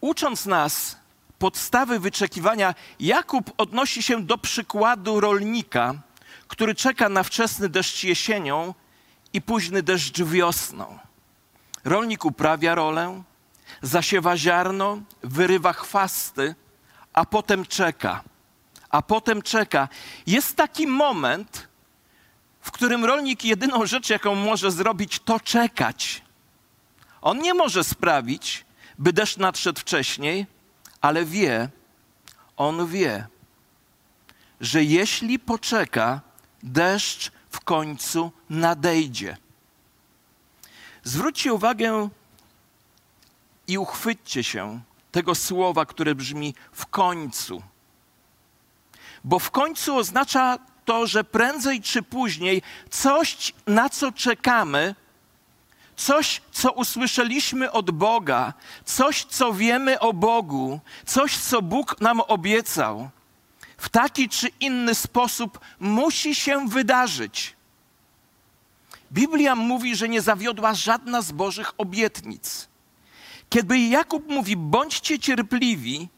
Ucząc 0.00 0.46
nas 0.46 0.96
podstawy 1.38 1.98
wyczekiwania, 1.98 2.74
Jakub 3.00 3.50
odnosi 3.56 4.02
się 4.02 4.22
do 4.22 4.38
przykładu 4.38 5.20
rolnika, 5.20 5.94
który 6.48 6.74
czeka 6.74 7.08
na 7.08 7.22
wczesny 7.22 7.68
deszcz 7.68 8.04
jesienią 8.04 8.74
i 9.32 9.42
późny 9.42 9.82
deszcz 9.82 10.22
wiosną. 10.22 10.98
Rolnik 11.84 12.24
uprawia 12.24 12.74
rolę, 12.74 13.22
zasiewa 13.82 14.36
ziarno, 14.36 14.98
wyrywa 15.22 15.72
chwasty, 15.72 16.54
a 17.12 17.24
potem 17.24 17.66
czeka. 17.66 18.22
A 18.90 19.02
potem 19.02 19.42
czeka. 19.42 19.88
Jest 20.26 20.56
taki 20.56 20.86
moment, 20.86 21.68
w 22.60 22.70
którym 22.70 23.04
rolnik 23.04 23.44
jedyną 23.44 23.86
rzecz, 23.86 24.10
jaką 24.10 24.34
może 24.34 24.70
zrobić, 24.70 25.20
to 25.20 25.40
czekać. 25.40 26.22
On 27.22 27.38
nie 27.38 27.54
może 27.54 27.84
sprawić, 27.84 28.64
by 28.98 29.12
deszcz 29.12 29.36
nadszedł 29.36 29.80
wcześniej, 29.80 30.46
ale 31.00 31.24
wie, 31.24 31.68
on 32.56 32.86
wie, 32.86 33.26
że 34.60 34.84
jeśli 34.84 35.38
poczeka, 35.38 36.20
deszcz 36.62 37.32
w 37.50 37.60
końcu 37.60 38.32
nadejdzie. 38.50 39.36
Zwróćcie 41.04 41.52
uwagę 41.52 42.08
i 43.66 43.78
uchwyćcie 43.78 44.44
się 44.44 44.80
tego 45.12 45.34
słowa, 45.34 45.86
które 45.86 46.14
brzmi 46.14 46.54
w 46.72 46.86
końcu. 46.86 47.62
Bo 49.24 49.38
w 49.38 49.50
końcu 49.50 49.96
oznacza 49.96 50.58
to, 50.84 51.06
że 51.06 51.24
prędzej 51.24 51.80
czy 51.80 52.02
później 52.02 52.62
coś, 52.90 53.52
na 53.66 53.88
co 53.88 54.12
czekamy, 54.12 54.94
coś, 55.96 56.42
co 56.52 56.72
usłyszeliśmy 56.72 57.72
od 57.72 57.90
Boga, 57.90 58.52
coś, 58.84 59.24
co 59.24 59.52
wiemy 59.52 60.00
o 60.00 60.12
Bogu, 60.12 60.80
coś, 61.06 61.38
co 61.38 61.62
Bóg 61.62 62.00
nam 62.00 62.20
obiecał, 62.20 63.10
w 63.78 63.88
taki 63.88 64.28
czy 64.28 64.48
inny 64.60 64.94
sposób 64.94 65.60
musi 65.80 66.34
się 66.34 66.68
wydarzyć. 66.68 67.56
Biblia 69.12 69.54
mówi, 69.54 69.96
że 69.96 70.08
nie 70.08 70.22
zawiodła 70.22 70.74
żadna 70.74 71.22
z 71.22 71.32
Bożych 71.32 71.72
obietnic. 71.78 72.68
Kiedy 73.48 73.78
Jakub 73.78 74.28
mówi, 74.28 74.56
bądźcie 74.56 75.18
cierpliwi, 75.18 76.08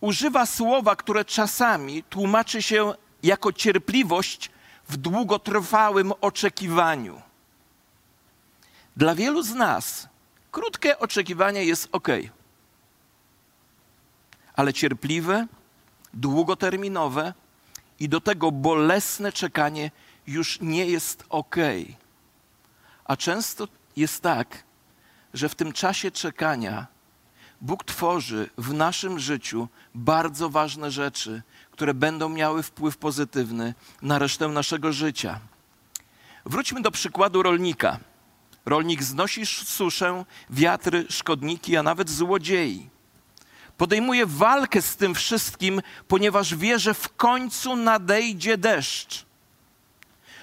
używa 0.00 0.46
słowa, 0.46 0.96
które 0.96 1.24
czasami 1.24 2.02
tłumaczy 2.02 2.62
się 2.62 2.94
jako 3.22 3.52
cierpliwość 3.52 4.50
w 4.88 4.96
długotrwałym 4.96 6.12
oczekiwaniu. 6.20 7.22
Dla 8.96 9.14
wielu 9.14 9.42
z 9.42 9.54
nas 9.54 10.08
krótkie 10.50 10.98
oczekiwanie 10.98 11.64
jest 11.64 11.88
ok, 11.92 12.08
ale 14.54 14.72
cierpliwe, 14.72 15.46
długoterminowe 16.14 17.34
i 18.00 18.08
do 18.08 18.20
tego 18.20 18.52
bolesne 18.52 19.32
czekanie 19.32 19.90
już 20.30 20.60
nie 20.60 20.86
jest 20.86 21.24
ok. 21.28 21.56
A 23.04 23.16
często 23.16 23.68
jest 23.96 24.22
tak, 24.22 24.64
że 25.34 25.48
w 25.48 25.54
tym 25.54 25.72
czasie 25.72 26.10
czekania 26.10 26.86
Bóg 27.60 27.84
tworzy 27.84 28.50
w 28.58 28.72
naszym 28.72 29.18
życiu 29.18 29.68
bardzo 29.94 30.50
ważne 30.50 30.90
rzeczy, 30.90 31.42
które 31.70 31.94
będą 31.94 32.28
miały 32.28 32.62
wpływ 32.62 32.96
pozytywny 32.96 33.74
na 34.02 34.18
resztę 34.18 34.48
naszego 34.48 34.92
życia. 34.92 35.40
Wróćmy 36.46 36.82
do 36.82 36.90
przykładu 36.90 37.42
rolnika. 37.42 37.98
Rolnik 38.66 39.02
znosi 39.02 39.46
suszę, 39.46 40.24
wiatry, 40.50 41.06
szkodniki, 41.08 41.76
a 41.76 41.82
nawet 41.82 42.10
złodziei. 42.10 42.90
Podejmuje 43.76 44.26
walkę 44.26 44.82
z 44.82 44.96
tym 44.96 45.14
wszystkim, 45.14 45.82
ponieważ 46.08 46.54
wie, 46.54 46.78
że 46.78 46.94
w 46.94 47.16
końcu 47.16 47.76
nadejdzie 47.76 48.58
deszcz. 48.58 49.29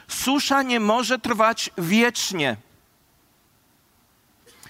Susza 0.07 0.61
nie 0.63 0.79
może 0.79 1.19
trwać 1.19 1.69
wiecznie. 1.77 2.57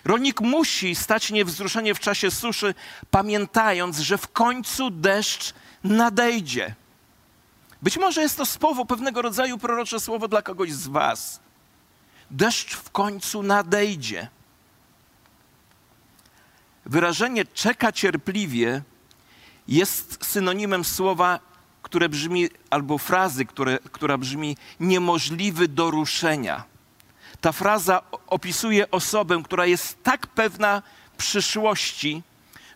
Rolnik 0.05 0.41
musi 0.41 0.95
stać 0.95 1.31
niewzruszenie 1.31 1.95
w 1.95 1.99
czasie 1.99 2.31
suszy, 2.31 2.75
pamiętając, 3.11 3.99
że 3.99 4.17
w 4.17 4.27
końcu 4.27 4.89
deszcz 4.89 5.53
nadejdzie. 5.83 6.75
Być 7.81 7.97
może 7.97 8.21
jest 8.21 8.37
to 8.37 8.45
słowo 8.45 8.85
pewnego 8.85 9.21
rodzaju 9.21 9.57
prorocze 9.57 9.99
słowo 9.99 10.27
dla 10.27 10.41
kogoś 10.41 10.73
z 10.73 10.87
Was. 10.87 11.39
deszcz 12.31 12.75
w 12.75 12.91
końcu 12.91 13.43
nadejdzie. 13.43 14.27
Wyrażenie 16.85 17.45
czeka 17.45 17.91
cierpliwie 17.91 18.81
jest 19.67 20.25
synonimem 20.25 20.85
słowa, 20.85 21.39
które 21.87 22.09
brzmi, 22.09 22.49
albo 22.69 22.97
frazy, 22.97 23.45
które, 23.45 23.79
która 23.91 24.17
brzmi 24.17 24.57
niemożliwy 24.79 25.67
do 25.67 25.91
ruszenia. 25.91 26.63
Ta 27.41 27.51
fraza 27.51 28.01
opisuje 28.27 28.91
osobę, 28.91 29.41
która 29.43 29.65
jest 29.65 30.03
tak 30.03 30.27
pewna 30.27 30.81
przyszłości, 31.17 32.23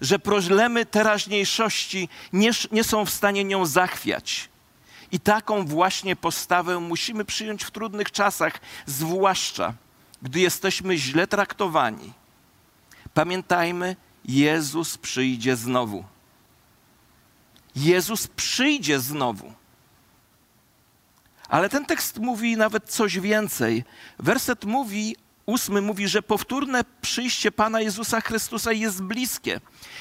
że 0.01 0.20
problemy 0.20 0.86
teraźniejszości 0.86 2.10
nie, 2.34 2.51
nie 2.72 2.84
są 2.84 3.06
w 3.06 3.10
stanie 3.10 3.44
nią 3.44 3.65
zachwiać. 3.65 4.50
I 5.12 5.20
taką 5.20 5.65
właśnie 5.65 6.15
postawę 6.15 6.80
musimy 6.80 7.25
przyjąć 7.25 7.63
w 7.63 7.72
trudnych 7.72 8.12
czasach, 8.12 8.60
zwłaszcza 8.86 9.74
gdy 10.22 10.39
jesteśmy 10.39 10.98
źle 10.98 11.27
traktowani. 11.27 12.13
Pamiętajmy, 13.13 13.96
Jezus 14.25 14.98
przyjdzie 14.98 15.56
znowu. 15.56 16.11
Jezus 17.75 18.27
przyjdzie 18.27 18.99
znowu. 18.99 19.53
Ale 21.49 21.69
ten 21.69 21.85
tekst 21.85 22.17
mówi 22.19 22.57
nawet 22.57 22.89
coś 22.89 23.19
więcej. 23.19 23.83
Werset 24.19 24.65
mówi, 24.65 25.15
ósmy 25.45 25.81
mówi, 25.81 26.07
że 26.07 26.21
powtórne 26.21 26.83
przyjście 27.01 27.51
Pana 27.51 27.81
Jezusa 27.81 28.21
Chrystusa 28.21 28.71
jest 28.71 29.03
bliskie. 29.03 29.59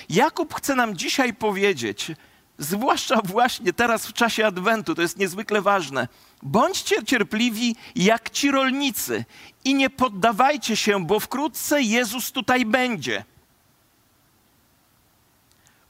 Jakub 0.08 0.54
chce 0.54 0.74
nam 0.74 0.96
dzisiaj 0.96 1.34
powiedzieć, 1.34 2.12
zwłaszcza 2.58 3.20
właśnie 3.24 3.72
teraz 3.72 4.06
w 4.06 4.12
czasie 4.12 4.46
Adwentu, 4.46 4.94
to 4.94 5.02
jest 5.02 5.18
niezwykle 5.18 5.62
ważne. 5.62 6.08
Bądźcie 6.42 7.04
cierpliwi 7.04 7.76
jak 7.94 8.30
ci 8.30 8.50
rolnicy 8.50 9.24
i 9.64 9.74
nie 9.74 9.90
poddawajcie 9.90 10.76
się, 10.76 11.06
bo 11.06 11.20
wkrótce 11.20 11.82
Jezus 11.82 12.32
tutaj 12.32 12.66
będzie. 12.66 13.24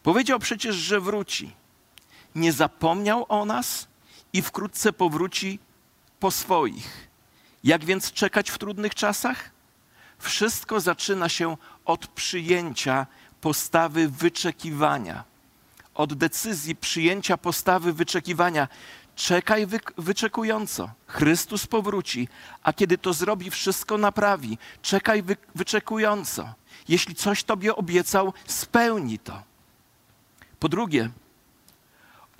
Powiedział 0.02 0.38
przecież, 0.38 0.76
że 0.76 1.00
wróci. 1.00 1.59
Nie 2.34 2.52
zapomniał 2.52 3.26
o 3.28 3.44
nas 3.44 3.88
i 4.32 4.42
wkrótce 4.42 4.92
powróci 4.92 5.58
po 6.20 6.30
swoich. 6.30 7.08
Jak 7.64 7.84
więc 7.84 8.12
czekać 8.12 8.50
w 8.50 8.58
trudnych 8.58 8.94
czasach? 8.94 9.50
Wszystko 10.18 10.80
zaczyna 10.80 11.28
się 11.28 11.56
od 11.84 12.06
przyjęcia 12.06 13.06
postawy 13.40 14.08
wyczekiwania, 14.08 15.24
od 15.94 16.14
decyzji 16.14 16.76
przyjęcia 16.76 17.36
postawy 17.36 17.92
wyczekiwania. 17.92 18.68
Czekaj 19.16 19.66
wy, 19.66 19.80
wyczekująco. 19.98 20.90
Chrystus 21.06 21.66
powróci, 21.66 22.28
a 22.62 22.72
kiedy 22.72 22.98
to 22.98 23.12
zrobi, 23.12 23.50
wszystko 23.50 23.98
naprawi. 23.98 24.58
Czekaj 24.82 25.22
wy, 25.22 25.36
wyczekująco. 25.54 26.54
Jeśli 26.88 27.14
coś 27.14 27.44
Tobie 27.44 27.76
obiecał, 27.76 28.32
spełni 28.46 29.18
to. 29.18 29.42
Po 30.60 30.68
drugie, 30.68 31.10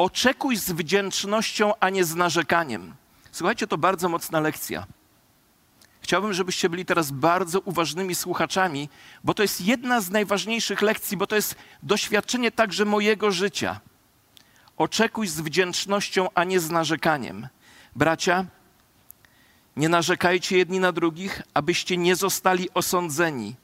oczekuj 0.01 0.57
z 0.57 0.71
wdzięcznością, 0.73 1.73
a 1.81 1.91
nie 1.91 2.05
z 2.05 2.15
narzekaniem. 2.15 2.95
Słuchajcie, 3.33 3.67
to 3.67 3.79
bardzo 3.79 4.09
mocna 4.09 4.41
lekcja. 4.41 4.87
Chciałbym, 6.03 6.33
żebyście 6.33 6.69
byli 6.69 6.85
teraz 6.85 7.11
bardzo 7.11 7.61
uważnymi 7.61 8.15
słuchaczami, 8.15 8.89
bo 9.25 9.35
to 9.35 9.43
jest 9.43 9.61
jedna 9.61 10.01
z 10.01 10.11
najważniejszych 10.11 10.83
lekcji, 10.83 11.17
bo 11.17 11.27
to 11.27 11.37
jest 11.37 11.55
doświadczenie 11.83 12.51
także 12.51 12.85
mojego 12.85 13.31
życia. 13.31 13.81
Oczekuj 14.77 15.27
z 15.27 15.41
wdzięcznością, 15.41 16.29
a 16.35 16.45
nie 16.45 16.61
z 16.61 16.71
narzekaniem. 16.71 17.49
Bracia, 17.97 18.47
nie 19.77 19.89
narzekajcie 19.89 20.59
jedni 20.59 20.81
na 20.81 20.93
drugich, 20.93 21.43
abyście 21.55 21.97
nie 21.97 22.17
zostali 22.17 22.69
osądzeni. 22.75 23.57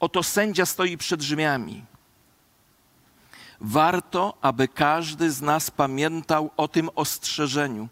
Oto 0.00 0.22
sędzia 0.22 0.66
stoi 0.66 0.98
przed 0.98 1.20
drzwiami. 1.20 1.84
Warto, 3.60 4.38
aby 4.40 4.68
każdy 4.68 5.30
z 5.30 5.42
nas 5.42 5.70
pamiętał 5.70 6.50
o 6.56 6.68
tym 6.68 6.90
ostrzeżeniu. 6.94 7.88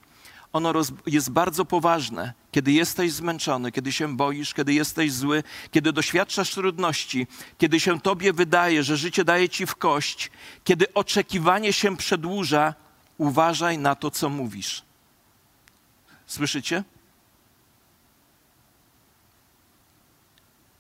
Ono 0.52 0.72
jest 1.06 1.30
bardzo 1.30 1.64
poważne. 1.64 2.32
Kiedy 2.52 2.72
jesteś 2.72 3.12
zmęczony, 3.12 3.72
kiedy 3.72 3.92
się 3.92 4.16
boisz, 4.16 4.54
kiedy 4.54 4.72
jesteś 4.72 5.12
zły, 5.12 5.42
kiedy 5.70 5.92
doświadczasz 5.92 6.50
trudności, 6.50 7.26
kiedy 7.58 7.80
się 7.80 8.00
tobie 8.00 8.32
wydaje, 8.32 8.82
że 8.82 8.96
życie 8.96 9.24
daje 9.24 9.48
ci 9.48 9.66
w 9.66 9.74
kość, 9.74 10.30
kiedy 10.64 10.94
oczekiwanie 10.94 11.72
się 11.72 11.96
przedłuża, 11.96 12.74
uważaj 13.18 13.78
na 13.78 13.94
to, 13.94 14.10
co 14.10 14.28
mówisz. 14.28 14.82
Słyszycie? 16.26 16.84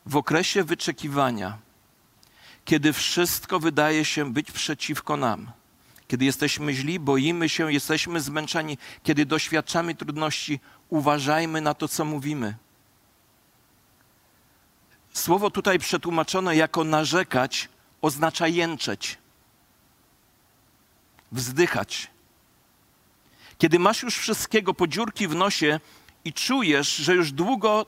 W 0.06 0.16
okresie 0.16 0.64
wyczekiwania 0.64 1.58
kiedy 2.64 2.92
wszystko 2.92 3.60
wydaje 3.60 4.04
się 4.04 4.32
być 4.32 4.52
przeciwko 4.52 5.16
nam, 5.16 5.50
kiedy 6.08 6.24
jesteśmy 6.24 6.74
źli, 6.74 7.00
boimy 7.00 7.48
się, 7.48 7.72
jesteśmy 7.72 8.20
zmęczeni, 8.20 8.78
kiedy 9.02 9.26
doświadczamy 9.26 9.94
trudności, 9.94 10.60
uważajmy 10.88 11.60
na 11.60 11.74
to, 11.74 11.88
co 11.88 12.04
mówimy. 12.04 12.54
Słowo 15.12 15.50
tutaj 15.50 15.78
przetłumaczone 15.78 16.56
jako 16.56 16.84
narzekać 16.84 17.68
oznacza 18.02 18.48
jęczeć, 18.48 19.18
wzdychać. 21.32 22.10
Kiedy 23.58 23.78
masz 23.78 24.02
już 24.02 24.16
wszystkiego 24.16 24.74
po 24.74 24.86
dziurki 24.86 25.28
w 25.28 25.34
nosie 25.34 25.80
i 26.24 26.32
czujesz, 26.32 26.96
że 26.96 27.14
już 27.14 27.32
długo 27.32 27.86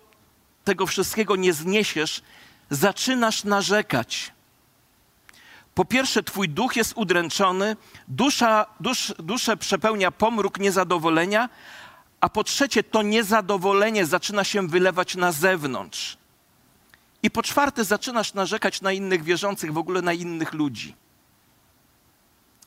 tego 0.65 0.87
wszystkiego 0.87 1.37
nie 1.37 1.53
zniesiesz, 1.53 2.23
zaczynasz 2.71 3.45
narzekać. 3.45 4.34
Po 5.75 5.85
pierwsze, 5.85 6.23
twój 6.23 6.49
duch 6.49 6.77
jest 6.77 6.93
udręczony, 6.97 7.77
dusza, 8.09 8.67
dusz, 8.81 9.15
duszę 9.19 9.57
przepełnia 9.57 10.11
pomruk 10.11 10.59
niezadowolenia, 10.59 11.49
a 12.21 12.29
po 12.29 12.45
trzecie, 12.45 12.83
to 12.83 13.03
niezadowolenie 13.03 14.07
zaczyna 14.07 14.45
się 14.45 14.69
wylewać 14.69 15.15
na 15.17 15.33
zewnątrz. 15.33 16.19
I 17.23 17.31
po 17.31 17.43
czwarte, 17.43 17.85
zaczynasz 17.85 18.35
narzekać 18.35 18.81
na 18.81 18.93
innych 18.93 19.23
wierzących, 19.23 19.73
w 19.73 19.79
ogóle 19.79 20.03
na 20.03 20.13
innych 20.13 20.53
ludzi. 20.53 20.95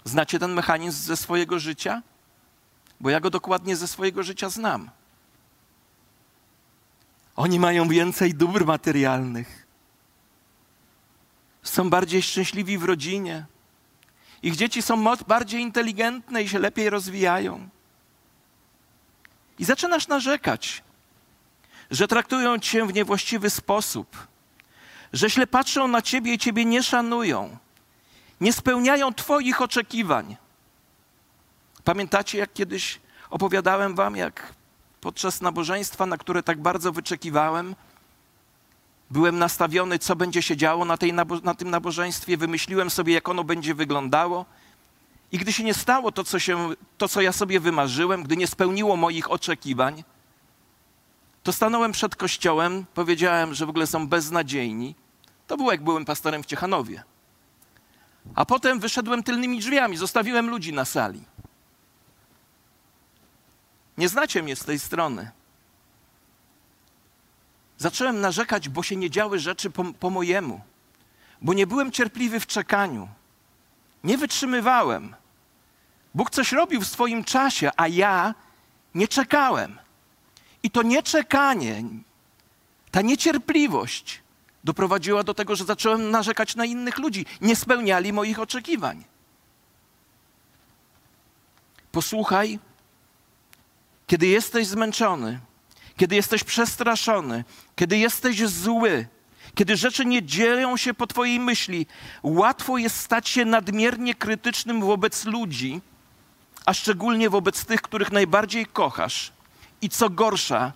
Znacie 0.04 0.40
ten 0.40 0.54
mechanizm 0.54 1.04
ze 1.04 1.18
swojego 1.18 1.60
życia? 1.60 2.02
Bo 3.00 3.10
ja 3.10 3.20
go 3.20 3.30
dokładnie 3.30 3.76
ze 3.76 3.88
swojego 3.88 4.24
życia 4.24 4.50
znam. 4.50 4.90
Oni 7.36 7.60
mają 7.60 7.88
więcej 7.88 8.34
dóbr 8.34 8.66
materialnych 8.66 9.67
są 11.70 11.90
bardziej 11.90 12.24
szczęśliwi 12.24 12.78
w 12.78 12.84
rodzinie. 12.84 13.46
Ich 14.44 14.56
dzieci 14.56 14.82
są 14.82 15.16
bardziej 15.28 15.62
inteligentne 15.62 16.44
i 16.44 16.50
się 16.50 16.60
lepiej 16.60 16.90
rozwijają. 16.90 17.70
I 19.60 19.66
zaczynasz 19.66 20.08
narzekać, 20.08 20.84
że 21.92 22.08
traktują 22.08 22.60
cię 22.60 22.86
w 22.86 22.94
niewłaściwy 22.94 23.50
sposób, 23.50 24.28
że 25.14 25.30
źle 25.30 25.48
patrzą 25.48 25.88
na 25.88 26.02
ciebie 26.02 26.34
i 26.34 26.38
ciebie 26.38 26.66
nie 26.66 26.84
szanują, 26.84 27.58
nie 28.42 28.54
spełniają 28.54 29.14
twoich 29.14 29.62
oczekiwań. 29.62 30.38
Pamiętacie, 31.84 32.38
jak 32.38 32.54
kiedyś 32.54 33.00
opowiadałem 33.30 33.96
wam, 33.96 34.16
jak 34.16 34.54
podczas 35.02 35.42
nabożeństwa, 35.42 36.06
na 36.06 36.18
które 36.18 36.44
tak 36.44 36.62
bardzo 36.62 36.92
wyczekiwałem, 36.92 37.76
Byłem 39.12 39.40
nastawiony, 39.40 40.00
co 40.00 40.16
będzie 40.16 40.42
się 40.42 40.58
działo 40.58 40.86
na, 40.86 40.98
tej, 40.98 41.14
na 41.44 41.56
tym 41.56 41.70
nabożeństwie, 41.70 42.38
wymyśliłem 42.38 42.90
sobie, 42.90 43.14
jak 43.14 43.30
ono 43.30 43.44
będzie 43.44 43.76
wyglądało. 43.76 44.46
I 45.32 45.38
gdy 45.38 45.54
się 45.54 45.64
nie 45.64 45.74
stało 45.74 46.12
to 46.12 46.24
co, 46.24 46.40
się, 46.40 46.70
to, 46.98 47.08
co 47.08 47.22
ja 47.22 47.32
sobie 47.32 47.60
wymarzyłem, 47.60 48.24
gdy 48.24 48.38
nie 48.38 48.48
spełniło 48.48 48.98
moich 48.98 49.32
oczekiwań, 49.32 50.04
to 51.44 51.54
stanąłem 51.54 51.92
przed 51.92 52.16
kościołem, 52.16 52.86
powiedziałem, 52.94 53.54
że 53.54 53.66
w 53.66 53.70
ogóle 53.70 53.88
są 53.88 54.08
beznadziejni. 54.08 54.96
To 55.48 55.58
było 55.58 55.72
jak 55.72 55.84
byłem 55.84 56.06
pastorem 56.06 56.44
w 56.44 56.46
Ciechanowie. 56.46 57.04
A 58.36 58.46
potem 58.46 58.80
wyszedłem 58.80 59.24
tylnymi 59.24 59.60
drzwiami, 59.60 59.98
zostawiłem 59.98 60.50
ludzi 60.50 60.74
na 60.74 60.86
sali. 60.86 61.24
Nie 63.98 64.10
znacie 64.10 64.44
mnie 64.44 64.56
z 64.56 64.66
tej 64.66 64.80
strony. 64.80 65.32
Zacząłem 67.78 68.22
narzekać, 68.22 68.70
bo 68.70 68.84
się 68.84 68.96
nie 68.96 69.10
działy 69.10 69.40
rzeczy 69.40 69.70
po, 69.70 69.84
po 69.84 70.10
mojemu, 70.10 70.62
bo 71.42 71.54
nie 71.54 71.68
byłem 71.68 71.92
cierpliwy 71.92 72.40
w 72.40 72.48
czekaniu. 72.48 73.08
Nie 74.04 74.18
wytrzymywałem. 74.18 75.16
Bóg 76.16 76.30
coś 76.30 76.52
robił 76.52 76.82
w 76.82 76.88
swoim 76.88 77.24
czasie, 77.24 77.72
a 77.78 77.88
ja 77.88 78.36
nie 78.96 79.08
czekałem. 79.08 79.78
I 80.64 80.72
to 80.72 80.84
nieczekanie, 80.84 81.84
ta 82.92 83.02
niecierpliwość 83.02 84.22
doprowadziła 84.64 85.24
do 85.24 85.34
tego, 85.34 85.56
że 85.56 85.66
zacząłem 85.66 86.12
narzekać 86.12 86.56
na 86.56 86.66
innych 86.66 86.98
ludzi. 86.98 87.26
Nie 87.42 87.56
spełniali 87.56 88.14
moich 88.14 88.40
oczekiwań. 88.40 89.04
Posłuchaj, 91.92 92.60
kiedy 94.08 94.28
jesteś 94.28 94.68
zmęczony, 94.68 95.40
kiedy 95.98 96.16
jesteś 96.16 96.44
przestraszony, 96.44 97.44
kiedy 97.76 97.98
jesteś 97.98 98.48
zły, 98.48 99.08
kiedy 99.56 99.78
rzeczy 99.78 100.06
nie 100.06 100.24
dzieją 100.24 100.78
się 100.78 100.94
po 100.94 101.08
Twojej 101.08 101.40
myśli, 101.40 101.88
łatwo 102.24 102.78
jest 102.78 103.00
stać 103.00 103.30
się 103.30 103.46
nadmiernie 103.46 104.16
krytycznym 104.16 104.82
wobec 104.82 105.26
ludzi, 105.26 105.82
a 106.66 106.74
szczególnie 106.74 107.30
wobec 107.30 107.66
tych, 107.66 107.82
których 107.82 108.12
najbardziej 108.12 108.66
kochasz. 108.66 109.32
I 109.82 109.90
co 109.90 110.10
gorsza, 110.10 110.72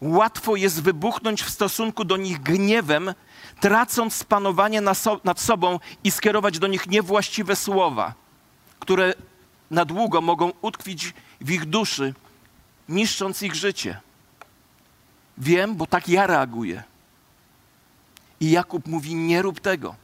łatwo 0.00 0.56
jest 0.56 0.82
wybuchnąć 0.82 1.42
w 1.42 1.50
stosunku 1.50 2.04
do 2.04 2.16
nich 2.16 2.42
gniewem, 2.42 3.14
tracąc 3.60 4.24
panowanie 4.24 4.80
nad 5.24 5.40
sobą 5.40 5.78
i 6.04 6.10
skierować 6.10 6.58
do 6.58 6.66
nich 6.66 6.86
niewłaściwe 6.86 7.56
słowa, 7.56 8.14
które 8.78 9.14
na 9.70 9.84
długo 9.84 10.20
mogą 10.20 10.52
utkwić 10.62 11.14
w 11.40 11.50
ich 11.50 11.64
duszy, 11.64 12.14
niszcząc 12.88 13.42
ich 13.42 13.54
życie. 13.54 14.00
Wiem, 15.38 15.74
bo 15.74 15.86
tak 15.86 16.08
ja 16.08 16.26
reaguję. 16.26 16.82
I 18.40 18.50
Jakub 18.50 18.86
mówi: 18.86 19.14
Nie 19.14 19.42
rób 19.42 19.60
tego. 19.60 19.94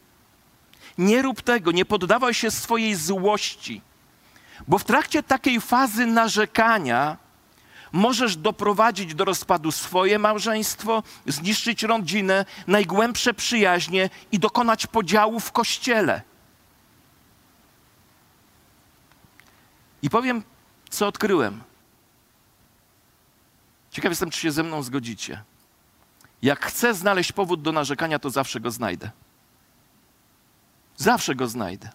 Nie 0.99 1.23
rób 1.23 1.43
tego, 1.43 1.73
nie 1.73 1.85
poddawaj 1.85 2.35
się 2.35 2.51
swojej 2.51 2.95
złości, 2.95 3.81
bo 4.69 4.79
w 4.79 4.85
trakcie 4.85 5.23
takiej 5.23 5.61
fazy 5.61 6.07
narzekania 6.07 7.17
możesz 7.93 8.37
doprowadzić 8.37 9.14
do 9.14 9.25
rozpadu 9.25 9.73
swoje 9.73 10.19
małżeństwo, 10.19 11.03
zniszczyć 11.27 11.83
rodzinę, 11.83 12.45
najgłębsze 12.67 13.35
przyjaźnie 13.35 14.11
i 14.33 14.38
dokonać 14.38 14.87
podziału 14.87 15.41
w 15.41 15.53
kościele. 15.53 16.23
I 20.03 20.11
powiem, 20.11 20.43
co 20.91 21.07
odkryłem. 21.07 21.68
Ciekaw 23.90 24.12
jestem, 24.12 24.31
czy 24.31 24.40
się 24.40 24.53
ze 24.53 24.62
mną 24.62 24.83
zgodzicie. 24.83 25.42
Jak 26.42 26.66
chcę 26.66 26.94
znaleźć 26.94 27.33
powód 27.33 27.62
do 27.62 27.72
narzekania, 27.72 28.18
to 28.18 28.31
zawsze 28.31 28.61
go 28.61 28.70
znajdę. 28.70 29.11
Zawsze 30.96 31.35
go 31.35 31.48
znajdę. 31.48 31.90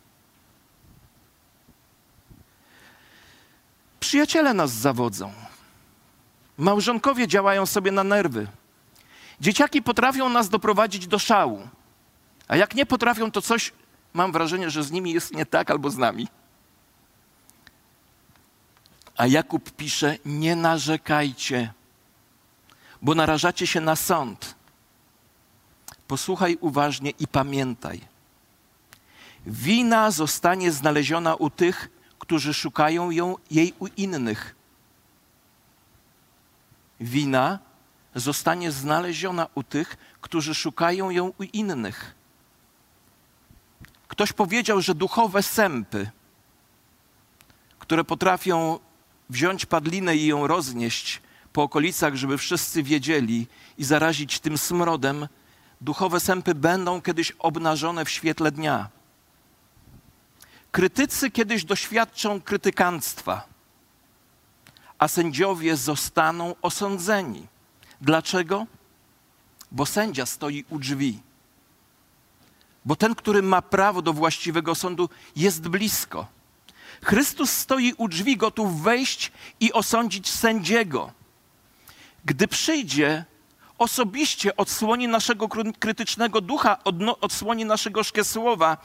Przyjaciele 3.99 4.53
nas 4.53 4.71
zawodzą. 4.71 5.33
Małżonkowie 6.57 7.27
działają 7.27 7.65
sobie 7.65 7.91
na 7.91 8.03
nerwy. 8.03 8.47
Dzieciaki 9.41 9.81
potrafią 9.81 10.29
nas 10.29 10.49
doprowadzić 10.49 11.07
do 11.07 11.19
szału. 11.19 11.67
A 12.47 12.55
jak 12.55 12.75
nie 12.75 12.85
potrafią, 12.85 13.31
to 13.31 13.41
coś, 13.41 13.73
mam 14.13 14.31
wrażenie, 14.31 14.69
że 14.69 14.83
z 14.83 14.91
nimi 14.91 15.11
jest 15.13 15.33
nie 15.33 15.45
tak 15.45 15.71
albo 15.71 15.89
z 15.89 15.97
nami. 15.97 16.27
A 19.17 19.27
Jakub 19.27 19.71
pisze: 19.71 20.17
Nie 20.25 20.55
narzekajcie 20.55 21.73
bo 23.03 23.15
narażacie 23.15 23.67
się 23.67 23.81
na 23.81 23.95
sąd. 23.95 24.55
Posłuchaj 26.07 26.57
uważnie 26.61 27.09
i 27.19 27.27
pamiętaj. 27.27 28.01
Wina 29.45 30.11
zostanie 30.11 30.71
znaleziona 30.71 31.35
u 31.35 31.49
tych, 31.49 31.89
którzy 32.19 32.53
szukają 32.53 33.11
ją, 33.11 33.35
jej 33.51 33.73
u 33.79 33.87
innych. 33.87 34.55
Wina 36.99 37.59
zostanie 38.15 38.71
znaleziona 38.71 39.47
u 39.55 39.63
tych, 39.63 39.97
którzy 40.21 40.55
szukają 40.55 41.09
ją 41.09 41.33
u 41.39 41.43
innych. 41.43 42.15
Ktoś 44.07 44.33
powiedział, 44.33 44.81
że 44.81 44.95
duchowe 44.95 45.43
sępy, 45.43 46.09
które 47.79 48.03
potrafią 48.03 48.79
wziąć 49.29 49.65
padlinę 49.65 50.15
i 50.15 50.25
ją 50.25 50.47
roznieść, 50.47 51.21
po 51.53 51.63
okolicach, 51.63 52.15
żeby 52.15 52.37
wszyscy 52.37 52.83
wiedzieli 52.83 53.47
i 53.77 53.83
zarazić 53.83 54.39
tym 54.39 54.57
smrodem, 54.57 55.27
duchowe 55.81 56.19
sępy 56.19 56.55
będą 56.55 57.01
kiedyś 57.01 57.31
obnażone 57.39 58.05
w 58.05 58.09
świetle 58.09 58.51
dnia. 58.51 58.89
Krytycy 60.71 61.31
kiedyś 61.31 61.65
doświadczą 61.65 62.41
krytykanstwa, 62.41 63.45
a 64.97 65.07
sędziowie 65.07 65.77
zostaną 65.77 66.55
osądzeni. 66.61 67.47
Dlaczego? 68.01 68.65
Bo 69.71 69.85
sędzia 69.85 70.25
stoi 70.25 70.65
u 70.69 70.79
drzwi. 70.79 71.19
Bo 72.85 72.95
ten, 72.95 73.15
który 73.15 73.41
ma 73.41 73.61
prawo 73.61 74.01
do 74.01 74.13
właściwego 74.13 74.75
sądu, 74.75 75.09
jest 75.35 75.67
blisko. 75.67 76.27
Chrystus 77.03 77.51
stoi 77.51 77.93
u 77.97 78.07
drzwi, 78.07 78.37
gotów 78.37 78.81
wejść 78.81 79.31
i 79.59 79.73
osądzić 79.73 80.29
sędziego 80.29 81.22
gdy 82.25 82.47
przyjdzie, 82.47 83.25
osobiście 83.77 84.57
odsłoni 84.57 85.07
naszego 85.07 85.47
krytycznego 85.79 86.41
ducha, 86.41 86.77
odsłoni 87.21 87.65
naszego 87.65 88.01
słowa 88.23 88.77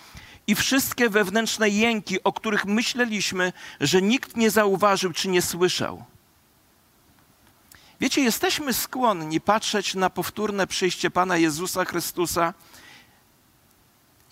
i 0.46 0.55
wszystkie 0.55 1.11
wewnętrzne 1.11 1.68
jęki, 1.68 2.22
o 2.22 2.33
których 2.33 2.64
myśleliśmy, 2.64 3.53
że 3.81 4.03
nikt 4.03 4.37
nie 4.37 4.51
zauważył 4.51 5.12
czy 5.12 5.29
nie 5.29 5.42
słyszał. 5.42 6.05
Wiecie, 8.01 8.20
jesteśmy 8.20 8.72
skłonni 8.72 9.40
patrzeć 9.40 9.94
na 9.94 10.11
powtórne 10.11 10.66
przyjście 10.66 11.11
Pana 11.11 11.37
Jezusa 11.37 11.85
Chrystusa 11.85 12.55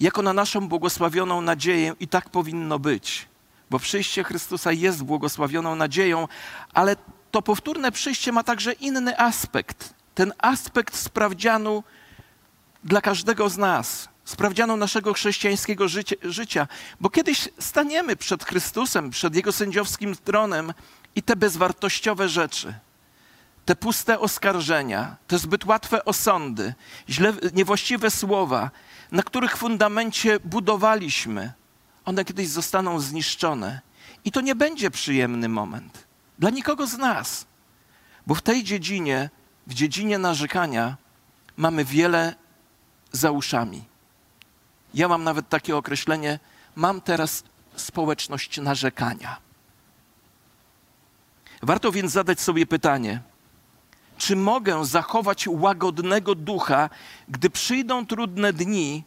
jako 0.01 0.23
na 0.23 0.33
naszą 0.33 0.69
błogosławioną 0.69 1.41
nadzieję 1.41 1.95
i 2.01 2.09
tak 2.09 2.31
powinno 2.31 2.79
być, 2.79 3.29
bo 3.71 3.79
przyjście 3.79 4.25
Chrystusa 4.25 4.73
jest 4.73 5.03
błogosławioną 5.03 5.77
nadzieją, 5.77 6.29
ale 6.75 6.97
to 7.37 7.43
powtórne 7.43 7.93
przyjście 7.93 8.33
ma 8.33 8.43
także 8.43 8.73
inny 8.73 9.19
aspekt. 9.19 9.95
Ten 10.15 10.33
aspekt 10.39 10.97
sprawdzianu 10.97 11.85
dla 12.85 13.01
każdego 13.01 13.49
z 13.49 13.59
nas, 13.59 14.09
sprawdzianu 14.25 14.77
naszego 14.77 15.13
chrześcijańskiego 15.13 15.89
życia, 15.89 16.17
życia, 16.23 16.69
bo 17.01 17.11
kiedyś 17.11 17.49
staniemy 17.59 18.17
przed 18.17 18.45
Chrystusem, 18.45 19.11
przed 19.11 19.35
Jego 19.35 19.53
sędziowskim 19.53 20.17
tronem 20.25 20.73
i 21.15 21.23
te 21.23 21.37
bezwartościowe 21.37 22.29
rzeczy, 22.29 22.75
te 23.65 23.77
puste 23.77 24.21
oskarżenia, 24.21 25.17
te 25.27 25.39
zbyt 25.39 25.65
łatwe 25.65 26.05
osądy, 26.05 26.75
źle, 27.09 27.33
niewłaściwe 27.53 28.11
słowa, 28.11 28.71
na 29.13 29.23
których 29.23 29.57
fundamencie 29.57 30.41
budowaliśmy, 30.41 31.53
one 32.05 32.25
kiedyś 32.25 32.49
zostaną 32.49 33.01
zniszczone. 33.01 33.81
I 34.25 34.33
to 34.33 34.41
nie 34.41 34.55
będzie 34.55 34.91
przyjemny 34.91 35.49
moment. 35.49 36.06
Dla 36.39 36.51
nikogo 36.51 36.87
z 36.87 36.99
nas. 36.99 37.47
Bo 38.27 38.35
w 38.35 38.43
tej 38.43 38.65
dziedzinie, 38.65 39.31
w 39.67 39.75
dziedzinie 39.75 40.19
narzekania, 40.19 40.97
mamy 41.57 41.85
wiele 41.85 42.35
za 43.13 43.31
uszami. 43.31 43.85
Ja 44.95 45.09
mam 45.09 45.25
nawet 45.25 45.49
takie 45.49 45.77
określenie: 45.77 46.39
mam 46.77 47.01
teraz 47.01 47.45
społeczność 47.77 48.61
narzekania. 48.61 49.37
Warto 51.63 51.93
więc 51.93 52.13
zadać 52.13 52.41
sobie 52.41 52.67
pytanie, 52.67 53.21
czy 54.19 54.37
mogę 54.37 54.85
zachować 54.85 55.49
łagodnego 55.49 56.35
ducha, 56.35 56.91
gdy 57.29 57.51
przyjdą 57.51 58.07
trudne 58.07 58.53
dni, 58.53 59.05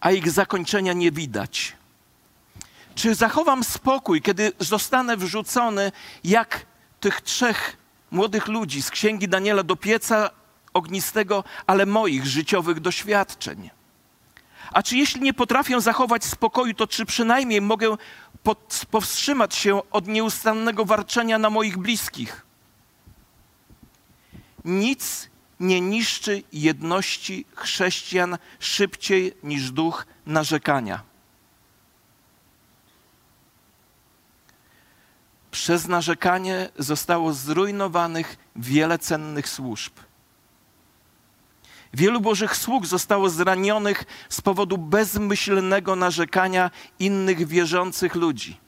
a 0.00 0.10
ich 0.10 0.30
zakończenia 0.30 0.92
nie 0.92 1.12
widać? 1.12 1.76
Czy 2.94 3.14
zachowam 3.14 3.64
spokój, 3.64 4.22
kiedy 4.22 4.52
zostanę 4.58 5.16
wrzucony 5.16 5.92
jak 6.24 6.66
tych 7.00 7.20
trzech 7.20 7.76
młodych 8.10 8.48
ludzi 8.48 8.82
z 8.82 8.90
księgi 8.90 9.28
Daniela 9.28 9.62
do 9.62 9.76
pieca 9.76 10.30
ognistego, 10.74 11.44
ale 11.66 11.86
moich 11.86 12.26
życiowych 12.26 12.80
doświadczeń? 12.80 13.70
A 14.72 14.82
czy 14.82 14.96
jeśli 14.96 15.20
nie 15.20 15.34
potrafię 15.34 15.80
zachować 15.80 16.24
spokoju, 16.24 16.74
to 16.74 16.86
czy 16.86 17.06
przynajmniej 17.06 17.60
mogę 17.60 17.96
pod, 18.42 18.86
powstrzymać 18.90 19.54
się 19.54 19.90
od 19.90 20.08
nieustannego 20.08 20.84
warczenia 20.84 21.38
na 21.38 21.50
moich 21.50 21.78
bliskich? 21.78 22.46
Nic 24.64 25.28
nie 25.60 25.80
niszczy 25.80 26.42
jedności 26.52 27.44
chrześcijan 27.54 28.38
szybciej 28.58 29.34
niż 29.42 29.70
duch 29.70 30.06
narzekania. 30.26 31.02
Przez 35.50 35.88
narzekanie 35.88 36.68
zostało 36.78 37.32
zrujnowanych 37.32 38.36
wiele 38.56 38.98
cennych 38.98 39.48
służb. 39.48 39.92
Wielu 41.94 42.20
Bożych 42.20 42.56
sług 42.56 42.86
zostało 42.86 43.30
zranionych 43.30 44.04
z 44.28 44.40
powodu 44.40 44.78
bezmyślnego 44.78 45.96
narzekania 45.96 46.70
innych 46.98 47.46
wierzących 47.46 48.14
ludzi. 48.14 48.60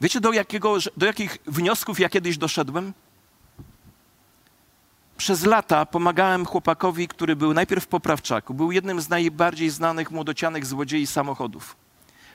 Wiecie, 0.00 0.20
do, 0.20 0.32
jakiego, 0.32 0.76
do 0.96 1.06
jakich 1.06 1.38
wniosków 1.46 2.00
ja 2.00 2.08
kiedyś 2.08 2.38
doszedłem? 2.38 2.92
Przez 5.16 5.44
lata 5.44 5.86
pomagałem 5.86 6.46
chłopakowi, 6.46 7.08
który 7.08 7.36
był 7.36 7.54
najpierw 7.54 7.84
w 7.84 7.88
poprawczaku. 7.88 8.54
Był 8.54 8.72
jednym 8.72 9.00
z 9.00 9.08
najbardziej 9.08 9.70
znanych 9.70 10.10
młodocianych 10.10 10.66
złodziei 10.66 11.06
samochodów. 11.06 11.76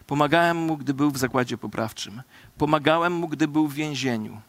Pomagałem 0.08 0.58
mu, 0.58 0.78
gdy 0.78 0.94
był 0.94 1.12
w 1.12 1.18
zakładzie 1.18 1.58
poprawczym. 1.58 2.22
Pomagałem 2.58 3.14
mu, 3.14 3.28
gdy 3.28 3.48
był 3.48 3.68
w 3.68 3.74
więzieniu. 3.74 4.42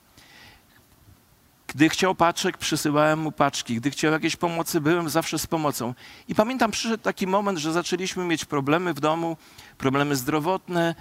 Gdy 1.67 1.89
chciał 1.89 2.15
paczek, 2.15 2.59
przysyłałem 2.59 3.19
mu 3.19 3.33
paczki. 3.33 3.77
Gdy 3.77 3.91
chciał 3.91 4.13
jakiejś 4.13 4.37
pomocy, 4.37 4.81
byłem 4.81 5.09
zawsze 5.09 5.39
z 5.39 5.47
pomocą. 5.47 5.95
I 6.29 6.35
pamiętam, 6.35 6.71
przyszedł 6.71 7.03
taki 7.03 7.27
moment, 7.27 7.59
że 7.59 7.73
zaczęliśmy 7.73 8.25
mieć 8.25 8.45
problemy 8.45 8.95
w 8.95 9.01
domu, 9.01 9.37
problemy 9.79 10.17
zdrowotne, 10.17 10.95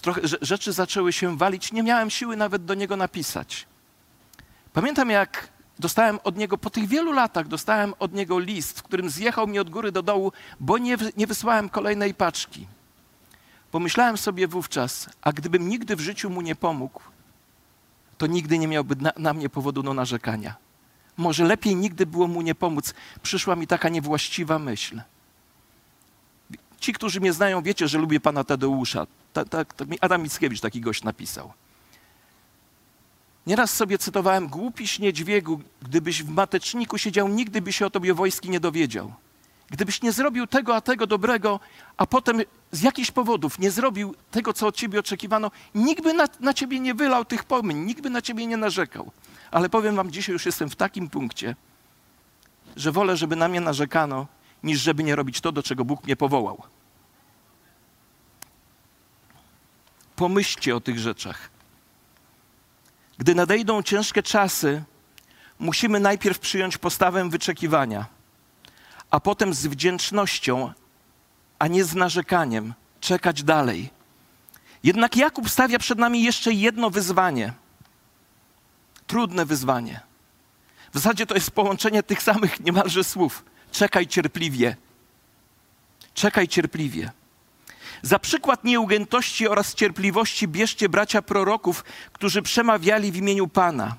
trochę 0.00 0.20
rzeczy 0.42 0.72
zaczęły 0.72 1.12
się 1.12 1.36
walić. 1.36 1.72
Nie 1.72 1.82
miałem 1.82 2.10
siły 2.10 2.36
nawet 2.36 2.64
do 2.64 2.74
niego 2.74 2.96
napisać. 2.96 3.66
Pamiętam, 4.72 5.10
jak 5.10 5.48
dostałem 5.78 6.18
od 6.24 6.36
niego, 6.36 6.58
po 6.58 6.70
tych 6.70 6.88
wielu 6.88 7.12
latach, 7.12 7.48
dostałem 7.48 7.94
od 7.98 8.12
niego 8.12 8.38
list, 8.38 8.78
w 8.78 8.82
którym 8.82 9.10
zjechał 9.10 9.46
mi 9.46 9.58
od 9.58 9.70
góry 9.70 9.92
do 9.92 10.02
dołu, 10.02 10.32
bo 10.60 10.78
nie, 10.78 10.96
nie 11.16 11.26
wysłałem 11.26 11.68
kolejnej 11.68 12.14
paczki. 12.14 12.66
Pomyślałem 13.72 14.18
sobie 14.18 14.48
wówczas, 14.48 15.10
a 15.22 15.32
gdybym 15.32 15.68
nigdy 15.68 15.96
w 15.96 16.00
życiu 16.00 16.30
mu 16.30 16.40
nie 16.40 16.54
pomógł, 16.54 17.00
to 18.18 18.26
nigdy 18.26 18.58
nie 18.58 18.68
miałby 18.68 18.96
na, 18.96 19.12
na 19.16 19.34
mnie 19.34 19.48
powodu 19.48 19.82
do 19.82 19.94
narzekania. 19.94 20.54
Może 21.16 21.44
lepiej 21.44 21.76
nigdy 21.76 22.06
było 22.06 22.28
mu 22.28 22.42
nie 22.42 22.54
pomóc. 22.54 22.94
Przyszła 23.22 23.56
mi 23.56 23.66
taka 23.66 23.88
niewłaściwa 23.88 24.58
myśl. 24.58 25.00
Ci, 26.80 26.92
którzy 26.92 27.20
mnie 27.20 27.32
znają, 27.32 27.62
wiecie, 27.62 27.88
że 27.88 27.98
lubię 27.98 28.20
pana 28.20 28.44
Tadeusza. 28.44 29.06
Ta, 29.32 29.44
ta, 29.44 29.64
ta, 29.64 29.84
Adam 30.00 30.22
Mickiewicz 30.22 30.60
taki 30.60 30.80
gość 30.80 31.02
napisał. 31.02 31.52
Nieraz 33.46 33.74
sobie 33.74 33.98
cytowałem, 33.98 34.48
głupi 34.48 34.88
śniedźwiegu, 34.88 35.60
gdybyś 35.82 36.22
w 36.22 36.28
mateczniku 36.28 36.98
siedział, 36.98 37.28
nigdy 37.28 37.62
by 37.62 37.72
się 37.72 37.86
o 37.86 37.90
tobie 37.90 38.14
wojski 38.14 38.50
nie 38.50 38.60
dowiedział. 38.60 39.12
Gdybyś 39.72 40.02
nie 40.02 40.12
zrobił 40.12 40.46
tego, 40.46 40.76
a 40.76 40.80
tego 40.80 41.06
dobrego, 41.06 41.60
a 41.96 42.06
potem 42.06 42.40
z 42.72 42.82
jakichś 42.82 43.10
powodów 43.10 43.58
nie 43.58 43.70
zrobił 43.70 44.14
tego, 44.30 44.52
co 44.52 44.66
od 44.66 44.76
ciebie 44.76 44.98
oczekiwano, 44.98 45.50
nikt 45.74 46.02
by 46.02 46.14
na, 46.14 46.28
na 46.40 46.54
ciebie 46.54 46.80
nie 46.80 46.94
wylał 46.94 47.24
tych 47.24 47.44
pomyń, 47.44 47.78
nikt 47.78 48.02
by 48.02 48.10
na 48.10 48.22
ciebie 48.22 48.46
nie 48.46 48.56
narzekał. 48.56 49.10
Ale 49.50 49.68
powiem 49.68 49.96
wam, 49.96 50.10
dzisiaj 50.10 50.32
już 50.32 50.46
jestem 50.46 50.70
w 50.70 50.76
takim 50.76 51.08
punkcie, 51.08 51.56
że 52.76 52.92
wolę, 52.92 53.16
żeby 53.16 53.36
na 53.36 53.48
mnie 53.48 53.60
narzekano, 53.60 54.26
niż 54.62 54.80
żeby 54.80 55.04
nie 55.04 55.16
robić 55.16 55.40
to, 55.40 55.52
do 55.52 55.62
czego 55.62 55.84
Bóg 55.84 56.04
mnie 56.04 56.16
powołał. 56.16 56.62
Pomyślcie 60.16 60.76
o 60.76 60.80
tych 60.80 60.98
rzeczach. 60.98 61.50
Gdy 63.18 63.34
nadejdą 63.34 63.82
ciężkie 63.82 64.22
czasy, 64.22 64.82
musimy 65.58 66.00
najpierw 66.00 66.38
przyjąć 66.38 66.78
postawę 66.78 67.28
wyczekiwania, 67.28 68.06
a 69.12 69.20
potem 69.20 69.54
z 69.54 69.66
wdzięcznością, 69.66 70.72
a 71.58 71.68
nie 71.68 71.84
z 71.84 71.94
narzekaniem, 71.94 72.74
czekać 73.00 73.42
dalej. 73.42 73.90
Jednak 74.84 75.16
Jakub 75.16 75.50
stawia 75.50 75.78
przed 75.78 75.98
nami 75.98 76.22
jeszcze 76.22 76.52
jedno 76.52 76.90
wyzwanie. 76.90 77.52
Trudne 79.06 79.46
wyzwanie. 79.46 80.00
W 80.92 80.94
zasadzie 80.94 81.26
to 81.26 81.34
jest 81.34 81.50
połączenie 81.50 82.02
tych 82.02 82.22
samych 82.22 82.60
niemalże 82.60 83.04
słów. 83.04 83.44
Czekaj 83.72 84.06
cierpliwie. 84.06 84.76
Czekaj 86.14 86.48
cierpliwie. 86.48 87.10
Za 88.02 88.18
przykład 88.18 88.64
nieugiętości 88.64 89.48
oraz 89.48 89.74
cierpliwości 89.74 90.48
bierzcie 90.48 90.88
bracia 90.88 91.22
proroków, 91.22 91.84
którzy 92.12 92.42
przemawiali 92.42 93.12
w 93.12 93.16
imieniu 93.16 93.48
Pana. 93.48 93.96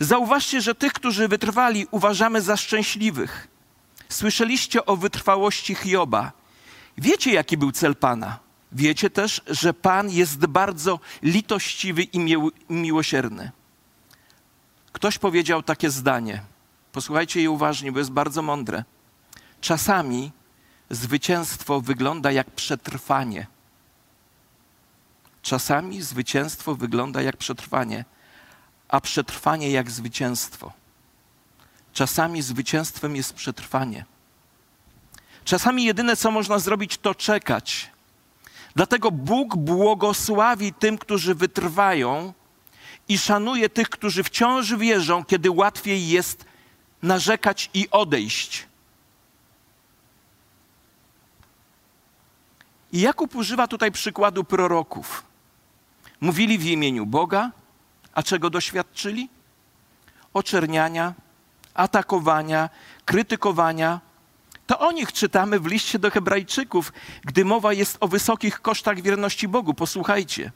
Zauważcie, 0.00 0.60
że 0.60 0.74
tych, 0.74 0.92
którzy 0.92 1.28
wytrwali, 1.28 1.86
uważamy 1.90 2.42
za 2.42 2.56
szczęśliwych. 2.56 3.48
Słyszeliście 4.08 4.86
o 4.86 4.96
wytrwałości 4.96 5.74
Hioba. 5.74 6.32
Wiecie, 6.98 7.32
jaki 7.32 7.56
był 7.56 7.72
cel 7.72 7.96
Pana. 7.96 8.38
Wiecie 8.72 9.10
też, 9.10 9.42
że 9.46 9.74
Pan 9.74 10.10
jest 10.10 10.46
bardzo 10.46 11.00
litościwy 11.22 12.02
i 12.02 12.36
miłosierny. 12.68 13.50
Ktoś 14.92 15.18
powiedział 15.18 15.62
takie 15.62 15.90
zdanie. 15.90 16.42
Posłuchajcie 16.92 17.42
je 17.42 17.50
uważnie, 17.50 17.92
bo 17.92 17.98
jest 17.98 18.10
bardzo 18.10 18.42
mądre. 18.42 18.84
Czasami 19.60 20.32
zwycięstwo 20.90 21.80
wygląda 21.80 22.32
jak 22.32 22.50
przetrwanie. 22.50 23.46
Czasami 25.42 26.02
zwycięstwo 26.02 26.74
wygląda 26.74 27.22
jak 27.22 27.36
przetrwanie, 27.36 28.04
a 28.88 29.00
przetrwanie 29.00 29.70
jak 29.70 29.90
zwycięstwo. 29.90 30.72
Czasami 31.92 32.42
zwycięstwem 32.42 33.16
jest 33.16 33.34
przetrwanie. 33.34 34.04
Czasami 35.44 35.84
jedyne, 35.84 36.16
co 36.16 36.30
można 36.30 36.58
zrobić, 36.58 36.98
to 36.98 37.14
czekać. 37.14 37.90
Dlatego 38.76 39.10
Bóg 39.10 39.56
błogosławi 39.56 40.72
tym, 40.72 40.98
którzy 40.98 41.34
wytrwają 41.34 42.32
i 43.08 43.18
szanuje 43.18 43.68
tych, 43.68 43.88
którzy 43.88 44.22
wciąż 44.22 44.74
wierzą, 44.74 45.24
kiedy 45.24 45.50
łatwiej 45.50 46.08
jest 46.08 46.44
narzekać 47.02 47.70
i 47.74 47.90
odejść. 47.90 48.66
I 52.92 53.00
Jakub 53.00 53.34
używa 53.34 53.66
tutaj 53.66 53.92
przykładu 53.92 54.44
proroków. 54.44 55.22
Mówili 56.20 56.58
w 56.58 56.66
imieniu 56.66 57.06
Boga, 57.06 57.50
a 58.14 58.22
czego 58.22 58.50
doświadczyli? 58.50 59.28
Oczerniania, 60.34 61.14
atakowania, 61.78 62.70
krytykowania. 63.04 64.00
To 64.66 64.78
o 64.78 64.92
nich 64.92 65.12
czytamy 65.12 65.60
w 65.60 65.66
liście 65.66 65.98
do 65.98 66.10
Hebrajczyków, 66.10 66.92
gdy 67.24 67.44
mowa 67.44 67.72
jest 67.72 67.96
o 68.00 68.08
wysokich 68.08 68.60
kosztach 68.60 69.00
wierności 69.00 69.48
Bogu. 69.48 69.74
Posłuchajcie. 69.74 70.52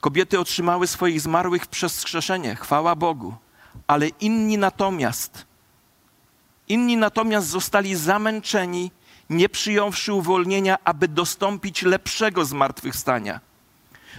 Kobiety 0.00 0.40
otrzymały 0.40 0.86
swoich 0.86 1.20
zmarłych 1.20 1.66
przez 1.66 1.98
skrzeszenie, 1.98 2.56
chwała 2.56 2.94
Bogu, 2.96 3.34
ale 3.86 4.08
inni 4.08 4.58
natomiast, 4.58 5.46
inni 6.68 6.96
natomiast 6.96 7.48
zostali 7.48 7.96
zamęczeni 7.96 8.90
nie 9.30 9.48
przyjąwszy 9.48 10.12
uwolnienia, 10.12 10.78
aby 10.84 11.08
dostąpić 11.08 11.82
lepszego 11.82 12.44
zmartwychwstania. 12.44 13.47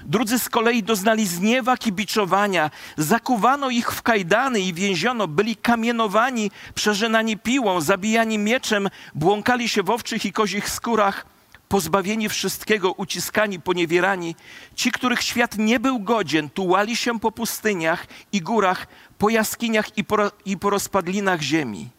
Drudzy 0.09 0.39
z 0.39 0.49
kolei 0.49 0.83
doznali 0.83 1.27
zniewak 1.27 1.87
i 1.87 1.91
biczowania, 1.91 2.71
zakuwano 2.97 3.69
ich 3.69 3.91
w 3.91 4.01
kajdany 4.01 4.59
i 4.59 4.73
więziono, 4.73 5.27
byli 5.27 5.55
kamienowani, 5.55 6.51
przeżynani 6.75 7.37
piłą, 7.37 7.81
zabijani 7.81 8.37
mieczem, 8.37 8.89
błąkali 9.15 9.69
się 9.69 9.83
w 9.83 9.89
owczych 9.89 10.25
i 10.25 10.33
kozich 10.33 10.69
skórach, 10.69 11.25
pozbawieni 11.67 12.29
wszystkiego, 12.29 12.93
uciskani, 12.93 13.59
poniewierani. 13.59 14.35
Ci, 14.75 14.91
których 14.91 15.21
świat 15.21 15.57
nie 15.57 15.79
był 15.79 15.99
godzien, 15.99 16.49
tułali 16.49 16.95
się 16.95 17.19
po 17.19 17.31
pustyniach 17.31 18.07
i 18.31 18.41
górach, 18.41 18.87
po 19.17 19.29
jaskiniach 19.29 19.97
i 19.97 20.03
po, 20.03 20.31
i 20.45 20.57
po 20.57 20.69
rozpadlinach 20.69 21.41
ziemi. 21.41 21.89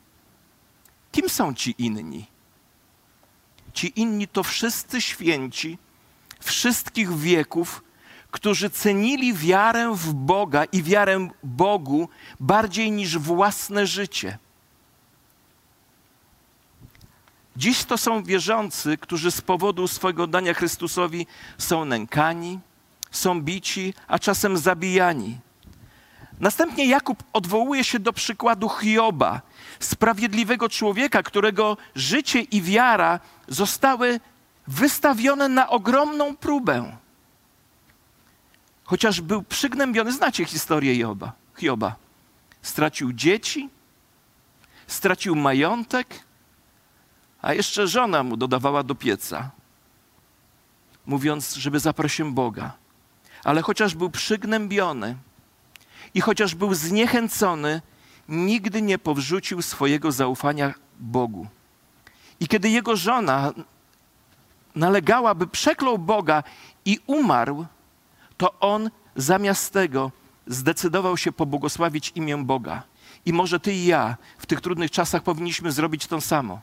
Kim 1.12 1.28
są 1.28 1.54
ci 1.54 1.74
inni? 1.78 2.26
Ci 3.72 4.00
inni 4.00 4.28
to 4.28 4.42
wszyscy 4.42 5.00
święci 5.00 5.78
wszystkich 6.40 7.18
wieków, 7.18 7.82
którzy 8.30 8.70
cenili 8.70 9.34
wiarę 9.34 9.92
w 9.94 10.14
Boga 10.14 10.64
i 10.64 10.82
wiarę 10.82 11.28
Bogu 11.42 12.08
bardziej 12.40 12.90
niż 12.92 13.18
własne 13.18 13.86
życie. 13.86 14.38
Dziś 17.56 17.84
to 17.84 17.98
są 17.98 18.22
wierzący, 18.22 18.96
którzy 18.96 19.30
z 19.30 19.40
powodu 19.40 19.88
swojego 19.88 20.26
dania 20.26 20.54
Chrystusowi 20.54 21.26
są 21.58 21.84
nękani, 21.84 22.60
są 23.10 23.42
bici, 23.42 23.94
a 24.08 24.18
czasem 24.18 24.58
zabijani. 24.58 25.38
Następnie 26.40 26.86
Jakub 26.86 27.22
odwołuje 27.32 27.84
się 27.84 27.98
do 27.98 28.12
przykładu 28.12 28.68
Hioba, 28.68 29.40
sprawiedliwego 29.80 30.68
człowieka, 30.68 31.22
którego 31.22 31.76
życie 31.94 32.40
i 32.40 32.62
wiara 32.62 33.20
zostały 33.48 34.20
wystawione 34.66 35.48
na 35.48 35.68
ogromną 35.68 36.36
próbę. 36.36 36.96
Chociaż 38.90 39.20
był 39.20 39.42
przygnębiony, 39.42 40.12
znacie 40.12 40.44
historię 40.44 40.96
Hioba. 40.96 41.32
Hioba. 41.56 41.96
Stracił 42.62 43.12
dzieci, 43.12 43.68
stracił 44.86 45.36
majątek, 45.36 46.24
a 47.42 47.54
jeszcze 47.54 47.88
żona 47.88 48.22
mu 48.22 48.36
dodawała 48.36 48.82
do 48.82 48.94
pieca, 48.94 49.50
mówiąc, 51.06 51.54
żeby 51.54 51.80
zaprosił 51.80 52.32
Boga. 52.32 52.72
Ale 53.44 53.62
chociaż 53.62 53.94
był 53.94 54.10
przygnębiony 54.10 55.16
i 56.14 56.20
chociaż 56.20 56.54
był 56.54 56.74
zniechęcony, 56.74 57.82
nigdy 58.28 58.82
nie 58.82 58.98
powrzucił 58.98 59.62
swojego 59.62 60.12
zaufania 60.12 60.74
Bogu. 61.00 61.46
I 62.40 62.48
kiedy 62.48 62.70
jego 62.70 62.96
żona 62.96 63.52
nalegała, 64.74 65.34
by 65.34 65.46
przeklął 65.46 65.98
Boga 65.98 66.42
i 66.84 66.98
umarł, 67.06 67.66
to 68.40 68.58
on 68.60 68.90
zamiast 69.16 69.72
tego 69.72 70.12
zdecydował 70.46 71.16
się 71.16 71.32
pobłogosławić 71.32 72.12
imię 72.14 72.44
Boga. 72.44 72.82
I 73.24 73.32
może 73.32 73.60
ty 73.60 73.72
i 73.72 73.86
ja 73.86 74.16
w 74.38 74.46
tych 74.46 74.60
trudnych 74.60 74.90
czasach 74.90 75.22
powinniśmy 75.22 75.72
zrobić 75.72 76.06
to 76.06 76.20
samo. 76.20 76.60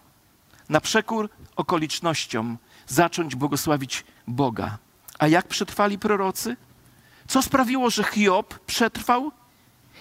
Na 0.70 0.82
przekór 0.82 1.30
okolicznościom 1.56 2.58
zacząć 2.88 3.36
błogosławić 3.36 4.06
Boga. 4.28 4.78
A 5.20 5.28
jak 5.28 5.48
przetrwali 5.48 6.00
prorocy? 6.00 6.58
Co 7.28 7.42
sprawiło, 7.42 7.90
że 7.90 8.04
Hiob 8.04 8.60
przetrwał? 8.60 9.32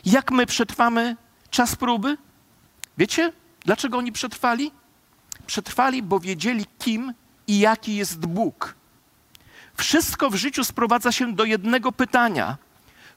Jak 0.05 0.31
my 0.31 0.47
przetrwamy 0.47 1.17
czas 1.51 1.77
próby? 1.77 2.17
Wiecie, 2.99 3.33
dlaczego 3.65 3.99
oni 3.99 4.13
przetrwali? 4.13 4.73
Przetrwali, 5.47 6.03
bo 6.03 6.21
wiedzieli, 6.21 6.67
kim 6.79 7.15
i 7.47 7.59
jaki 7.59 7.97
jest 7.97 8.27
Bóg. 8.27 8.75
Wszystko 9.77 10.31
w 10.31 10.35
życiu 10.35 10.65
sprowadza 10.65 11.13
się 11.13 11.35
do 11.35 11.45
jednego 11.45 11.93
pytania: 11.93 12.57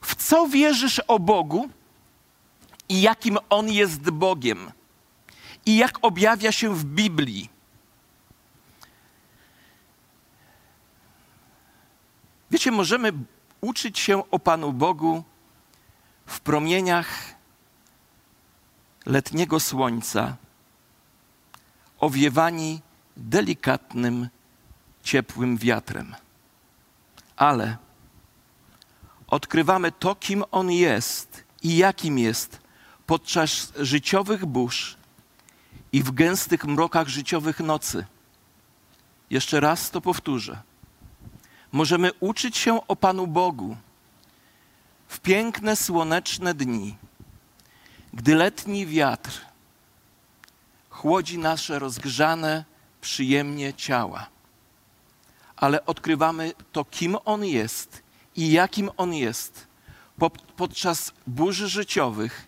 w 0.00 0.14
co 0.14 0.48
wierzysz 0.48 0.98
o 0.98 1.18
Bogu 1.18 1.70
i 2.88 3.02
jakim 3.02 3.38
On 3.50 3.68
jest 3.68 4.10
Bogiem? 4.10 4.72
I 5.66 5.76
jak 5.76 5.98
objawia 6.02 6.52
się 6.52 6.74
w 6.74 6.84
Biblii? 6.84 7.50
Wiecie, 12.50 12.70
możemy 12.70 13.12
uczyć 13.60 13.98
się 13.98 14.30
o 14.30 14.38
Panu 14.38 14.72
Bogu 14.72 15.24
w 16.26 16.40
promieniach 16.40 17.34
letniego 19.06 19.60
słońca, 19.60 20.36
owiewani 21.98 22.80
delikatnym, 23.16 24.28
ciepłym 25.02 25.56
wiatrem. 25.56 26.14
Ale 27.40 27.76
odkrywamy 29.26 29.92
to, 29.92 30.14
kim 30.14 30.44
On 30.50 30.70
jest 30.70 31.44
i 31.62 31.76
jakim 31.76 32.18
jest 32.18 32.60
podczas 33.06 33.72
życiowych 33.76 34.46
burz 34.46 34.96
i 35.92 36.02
w 36.02 36.10
gęstych 36.10 36.64
mrokach 36.64 37.08
życiowych 37.08 37.60
nocy. 37.60 38.06
Jeszcze 39.30 39.60
raz 39.60 39.90
to 39.90 40.00
powtórzę. 40.00 40.62
Możemy 41.72 42.10
uczyć 42.20 42.56
się 42.56 42.86
o 42.86 42.96
Panu 42.96 43.26
Bogu 43.26 43.76
w 45.08 45.20
piękne, 45.20 45.76
słoneczne 45.76 46.54
dni, 46.54 46.96
gdy 48.12 48.34
letni 48.34 48.86
wiatr 48.86 49.40
chłodzi 50.90 51.38
nasze 51.38 51.78
rozgrzane 51.78 52.64
przyjemnie 53.00 53.74
ciała. 53.74 54.26
Ale 55.60 55.86
odkrywamy 55.86 56.52
to, 56.72 56.84
kim 56.84 57.16
On 57.24 57.44
jest 57.44 58.02
i 58.36 58.52
jakim 58.52 58.90
On 58.96 59.14
jest 59.14 59.66
podczas 60.56 61.12
burzy 61.26 61.68
życiowych 61.68 62.46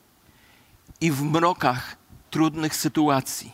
i 1.00 1.10
w 1.10 1.22
mrokach 1.22 1.96
trudnych 2.30 2.76
sytuacji. 2.76 3.52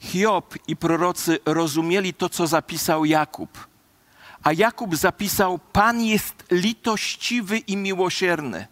Hiob 0.00 0.54
i 0.66 0.76
prorocy 0.76 1.38
rozumieli 1.46 2.14
to, 2.14 2.28
co 2.28 2.46
zapisał 2.46 3.04
Jakub. 3.04 3.68
A 4.42 4.52
Jakub 4.52 4.96
zapisał: 4.96 5.58
Pan 5.58 6.00
jest 6.02 6.44
litościwy 6.50 7.58
i 7.58 7.76
miłosierny. 7.76 8.66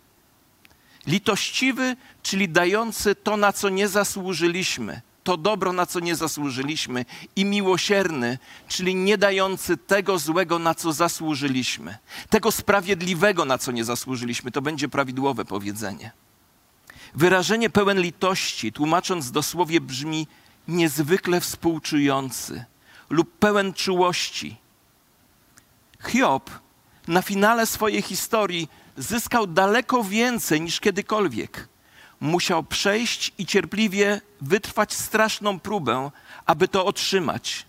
Litościwy, 1.07 1.97
czyli 2.23 2.49
dający 2.49 3.15
to, 3.15 3.37
na 3.37 3.53
co 3.53 3.69
nie 3.69 3.89
zasłużyliśmy, 3.89 5.01
to 5.29 5.37
dobro, 5.37 5.73
na 5.73 5.87
co 5.87 6.01
nie 6.01 6.17
zasłużyliśmy, 6.17 7.05
i 7.37 7.45
miłosierny, 7.45 8.39
czyli 8.69 8.95
nie 8.95 9.19
dający 9.19 9.77
tego 9.77 10.19
złego, 10.19 10.59
na 10.59 10.75
co 10.75 10.93
zasłużyliśmy, 10.93 11.99
tego 12.31 12.53
sprawiedliwego, 12.53 13.45
na 13.45 13.59
co 13.59 13.73
nie 13.73 13.85
zasłużyliśmy. 13.85 14.51
To 14.51 14.63
będzie 14.63 14.89
prawidłowe 14.89 15.45
powiedzenie. 15.45 16.13
Wyrażenie 17.15 17.71
pełen 17.71 18.01
litości, 18.01 18.73
tłumacząc 18.73 19.31
dosłowie, 19.31 19.81
brzmi 19.81 20.27
niezwykle 20.69 21.41
współczujący 21.41 22.65
lub 23.11 23.39
pełen 23.39 23.73
czułości. 23.73 24.57
Hiob 26.07 26.51
na 27.09 27.23
finale 27.23 27.67
swojej 27.67 28.03
historii 28.03 28.69
zyskał 28.97 29.47
daleko 29.47 30.05
więcej 30.05 30.61
niż 30.61 30.81
kiedykolwiek. 30.81 31.69
Musiał 32.21 32.63
przejść 32.63 33.33
i 33.39 33.47
cierpliwie 33.47 34.21
wytrwać 34.41 34.93
straszną 34.95 35.61
próbę, 35.61 36.11
aby 36.47 36.69
to 36.69 36.87
otrzymać. 36.87 37.67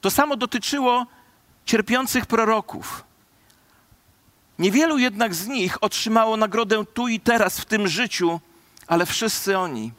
To 0.00 0.10
samo 0.10 0.36
dotyczyło 0.36 1.06
cierpiących 1.66 2.26
proroków. 2.26 3.04
Niewielu 4.58 4.98
jednak 4.98 5.34
z 5.34 5.46
nich 5.46 5.82
otrzymało 5.82 6.36
nagrodę 6.36 6.84
tu 6.94 7.08
i 7.08 7.20
teraz 7.20 7.60
w 7.60 7.64
tym 7.64 7.88
życiu, 7.88 8.40
ale 8.86 9.06
wszyscy 9.06 9.58
oni 9.58 9.92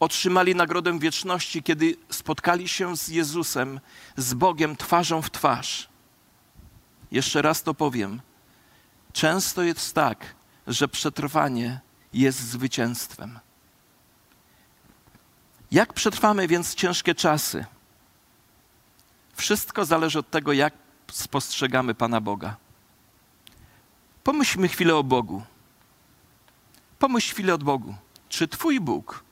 otrzymali 0.00 0.54
nagrodę 0.54 0.98
wieczności, 0.98 1.62
kiedy 1.62 1.96
spotkali 2.10 2.68
się 2.68 2.96
z 2.96 3.08
Jezusem, 3.08 3.80
z 4.16 4.34
Bogiem 4.34 4.76
twarzą 4.76 5.22
w 5.22 5.30
twarz. 5.30 5.88
Jeszcze 7.10 7.42
raz 7.42 7.62
to 7.62 7.74
powiem. 7.74 8.20
Często 9.12 9.62
jest 9.62 9.94
tak, 9.94 10.34
że 10.66 10.88
przetrwanie 10.88 11.80
jest 12.14 12.38
zwycięstwem. 12.38 13.38
Jak 15.70 15.92
przetrwamy 15.92 16.48
więc 16.48 16.74
ciężkie 16.74 17.14
czasy? 17.14 17.64
Wszystko 19.34 19.84
zależy 19.84 20.18
od 20.18 20.30
tego, 20.30 20.52
jak 20.52 20.74
spostrzegamy 21.12 21.94
Pana 21.94 22.20
Boga. 22.20 22.56
Pomyślmy 24.24 24.68
chwilę 24.68 24.96
o 24.96 25.04
Bogu. 25.04 25.42
Pomyśl 26.98 27.32
chwilę 27.32 27.54
o 27.54 27.58
Bogu. 27.58 27.94
Czy 28.28 28.48
Twój 28.48 28.80
Bóg 28.80 29.24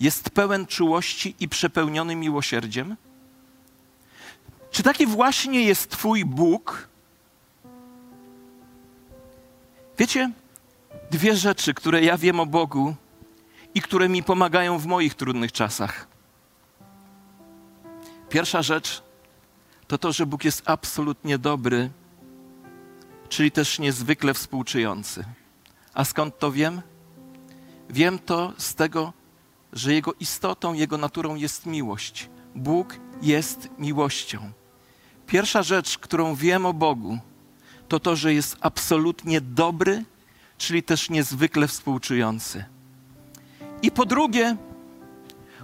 jest 0.00 0.30
pełen 0.30 0.66
czułości 0.66 1.34
i 1.40 1.48
przepełniony 1.48 2.16
miłosierdziem? 2.16 2.96
Czy 4.70 4.82
taki 4.82 5.06
właśnie 5.06 5.64
jest 5.64 5.90
Twój 5.90 6.24
Bóg? 6.24 6.88
Wiecie, 9.98 10.30
dwie 11.10 11.36
rzeczy, 11.36 11.74
które 11.74 12.02
ja 12.02 12.18
wiem 12.18 12.40
o 12.40 12.46
Bogu 12.46 12.94
i 13.74 13.82
które 13.82 14.08
mi 14.08 14.22
pomagają 14.22 14.78
w 14.78 14.86
moich 14.86 15.14
trudnych 15.14 15.52
czasach. 15.52 16.06
Pierwsza 18.28 18.62
rzecz 18.62 19.02
to 19.86 19.98
to, 19.98 20.12
że 20.12 20.26
Bóg 20.26 20.44
jest 20.44 20.62
absolutnie 20.64 21.38
dobry, 21.38 21.90
czyli 23.28 23.50
też 23.50 23.78
niezwykle 23.78 24.34
współczujący. 24.34 25.24
A 25.94 26.04
skąd 26.04 26.38
to 26.38 26.52
wiem? 26.52 26.82
Wiem 27.90 28.18
to 28.18 28.52
z 28.58 28.74
tego, 28.74 29.12
że 29.72 29.94
Jego 29.94 30.12
istotą, 30.20 30.72
Jego 30.74 30.98
naturą 30.98 31.34
jest 31.34 31.66
miłość. 31.66 32.28
Bóg 32.54 32.96
jest 33.22 33.68
miłością. 33.78 34.52
Pierwsza 35.26 35.62
rzecz, 35.62 35.98
którą 35.98 36.34
wiem 36.34 36.66
o 36.66 36.72
Bogu, 36.74 37.18
to 37.88 38.00
to, 38.00 38.16
że 38.16 38.34
jest 38.34 38.56
absolutnie 38.60 39.40
dobry, 39.40 40.04
czyli 40.62 40.82
też 40.82 41.10
niezwykle 41.10 41.68
współczujący. 41.68 42.64
I 43.82 43.90
po 43.90 44.06
drugie, 44.06 44.56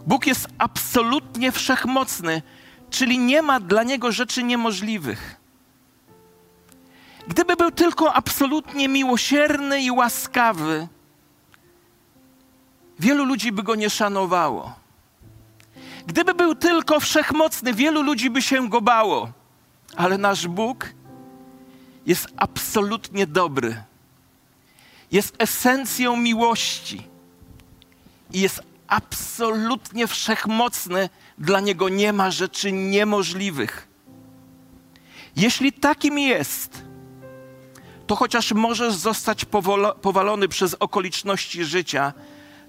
Bóg 0.06 0.26
jest 0.26 0.48
absolutnie 0.58 1.52
wszechmocny, 1.52 2.42
czyli 2.90 3.18
nie 3.18 3.42
ma 3.42 3.60
dla 3.60 3.82
niego 3.82 4.12
rzeczy 4.12 4.42
niemożliwych. 4.42 5.36
Gdyby 7.28 7.56
był 7.56 7.70
tylko 7.70 8.14
absolutnie 8.14 8.88
miłosierny 8.88 9.82
i 9.82 9.90
łaskawy, 9.90 10.88
wielu 12.98 13.24
ludzi 13.24 13.52
by 13.52 13.62
go 13.62 13.74
nie 13.74 13.90
szanowało. 13.90 14.74
Gdyby 16.06 16.34
był 16.34 16.54
tylko 16.54 17.00
wszechmocny, 17.00 17.74
wielu 17.74 18.02
ludzi 18.02 18.30
by 18.30 18.42
się 18.42 18.68
go 18.68 18.80
bało. 18.80 19.32
Ale 19.96 20.18
nasz 20.18 20.48
Bóg 20.48 20.92
jest 22.06 22.28
absolutnie 22.36 23.26
dobry. 23.26 23.88
Jest 25.12 25.34
esencją 25.38 26.16
miłości 26.16 27.02
i 28.32 28.40
jest 28.40 28.62
absolutnie 28.86 30.06
wszechmocny. 30.06 31.08
Dla 31.38 31.60
Niego 31.60 31.88
nie 31.88 32.12
ma 32.12 32.30
rzeczy 32.30 32.72
niemożliwych. 32.72 33.88
Jeśli 35.36 35.72
takim 35.72 36.18
jest, 36.18 36.82
to 38.06 38.16
chociaż 38.16 38.52
możesz 38.52 38.94
zostać 38.94 39.44
powalony 40.02 40.48
przez 40.48 40.74
okoliczności 40.74 41.64
życia, 41.64 42.12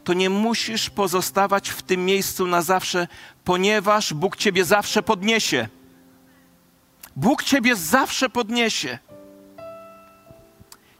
to 0.04 0.14
nie 0.14 0.30
musisz 0.30 0.90
pozostawać 0.90 1.70
w 1.70 1.82
tym 1.82 2.06
miejscu 2.06 2.48
na 2.48 2.62
zawsze, 2.62 3.08
ponieważ 3.44 4.14
Bóg 4.14 4.38
Ciebie 4.38 4.66
zawsze 4.66 5.04
podniesie. 5.04 5.68
Bóg 7.16 7.44
Ciebie 7.44 7.76
zawsze 7.76 8.30
podniesie. 8.30 9.00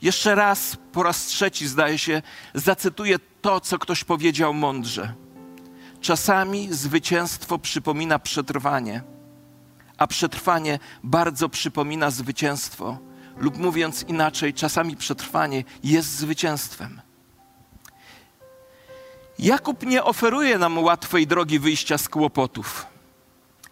Jeszcze 0.02 0.36
raz, 0.36 0.78
po 0.92 1.04
raz 1.04 1.26
trzeci, 1.26 1.68
zdaje 1.68 1.98
się, 1.98 2.22
zacytuję 2.54 3.20
to, 3.42 3.60
co 3.60 3.80
ktoś 3.80 4.04
powiedział 4.04 4.54
mądrze. 4.54 5.14
Czasami 6.02 6.74
zwycięstwo 6.74 7.60
przypomina 7.60 8.20
przetrwanie, 8.20 9.04
a 9.98 10.08
przetrwanie 10.08 10.80
bardzo 11.04 11.50
przypomina 11.50 12.12
zwycięstwo. 12.12 12.98
Lub 13.38 13.58
mówiąc 13.58 14.06
inaczej, 14.08 14.54
czasami 14.54 14.98
przetrwanie 14.98 15.64
jest 15.84 16.10
zwycięstwem. 16.10 17.02
Jakub 19.40 19.86
nie 19.86 20.04
oferuje 20.04 20.58
nam 20.58 20.78
łatwej 20.78 21.28
drogi 21.28 21.60
wyjścia 21.60 21.98
z 21.98 22.10
kłopotów. 22.10 22.86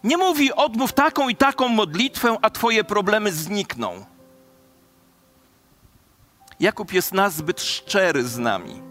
Nie 0.04 0.18
mówi, 0.18 0.54
odmów 0.54 0.94
taką 0.94 1.30
i 1.30 1.36
taką 1.36 1.68
modlitwę, 1.68 2.38
a 2.42 2.50
Twoje 2.50 2.84
problemy 2.84 3.32
znikną. 3.32 4.06
Jakub 6.60 6.94
jest 6.94 7.14
nazbyt 7.14 7.62
szczery 7.62 8.24
z 8.24 8.38
nami. 8.38 8.82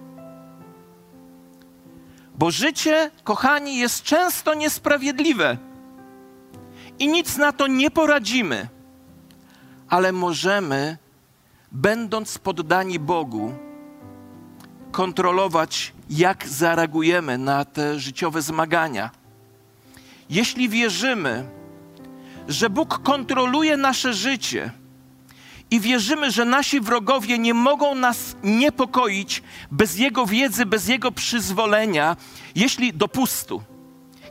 Bo 2.35 2.51
życie, 2.51 3.11
kochani, 3.25 3.77
jest 3.77 4.03
często 4.03 4.55
niesprawiedliwe 4.55 5.57
i 6.99 7.09
nic 7.09 7.37
na 7.37 7.53
to 7.53 7.67
nie 7.67 7.91
poradzimy, 7.91 8.69
ale 9.89 10.13
możemy, 10.13 10.97
będąc 11.73 12.39
poddani 12.39 12.99
Bogu, 12.99 13.55
kontrolować, 14.93 15.93
jak 16.11 16.49
zareagujemy 16.49 17.39
na 17.39 17.65
te 17.65 17.99
życiowe 17.99 18.43
zmagania. 18.43 19.11
Jeśli 20.31 20.69
wierzymy, 20.69 21.45
że 22.49 22.71
Bóg 22.71 23.03
kontroluje 23.03 23.77
nasze 23.77 24.15
życie 24.15 24.71
i 25.71 25.81
wierzymy, 25.81 26.31
że 26.31 26.45
nasi 26.45 26.81
wrogowie 26.81 27.39
nie 27.39 27.55
mogą 27.55 27.95
nas 27.95 28.37
niepokoić 28.43 29.43
bez 29.71 29.99
Jego 29.99 30.27
wiedzy, 30.27 30.67
bez 30.67 30.89
Jego 30.89 31.13
przyzwolenia, 31.13 32.17
jeśli 32.55 32.93
dopustu. 32.93 33.63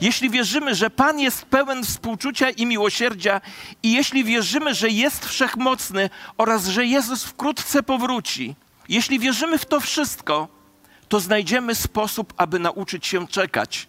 Jeśli 0.01 0.29
wierzymy, 0.29 0.75
że 0.75 0.89
Pan 0.89 1.19
jest 1.19 1.45
pełen 1.45 1.83
współczucia 1.83 2.49
i 2.49 2.65
miłosierdzia, 2.65 3.41
i 3.83 3.93
jeśli 3.93 4.23
wierzymy, 4.23 4.73
że 4.73 4.89
jest 4.89 5.25
wszechmocny 5.25 6.09
oraz 6.37 6.67
że 6.67 6.85
Jezus 6.85 7.23
wkrótce 7.23 7.83
powróci, 7.83 8.55
jeśli 8.89 9.19
wierzymy 9.19 9.57
w 9.57 9.65
to 9.65 9.79
wszystko, 9.79 10.47
to 11.07 11.19
znajdziemy 11.19 11.75
sposób, 11.75 12.33
aby 12.37 12.59
nauczyć 12.59 13.07
się 13.07 13.27
czekać. 13.27 13.87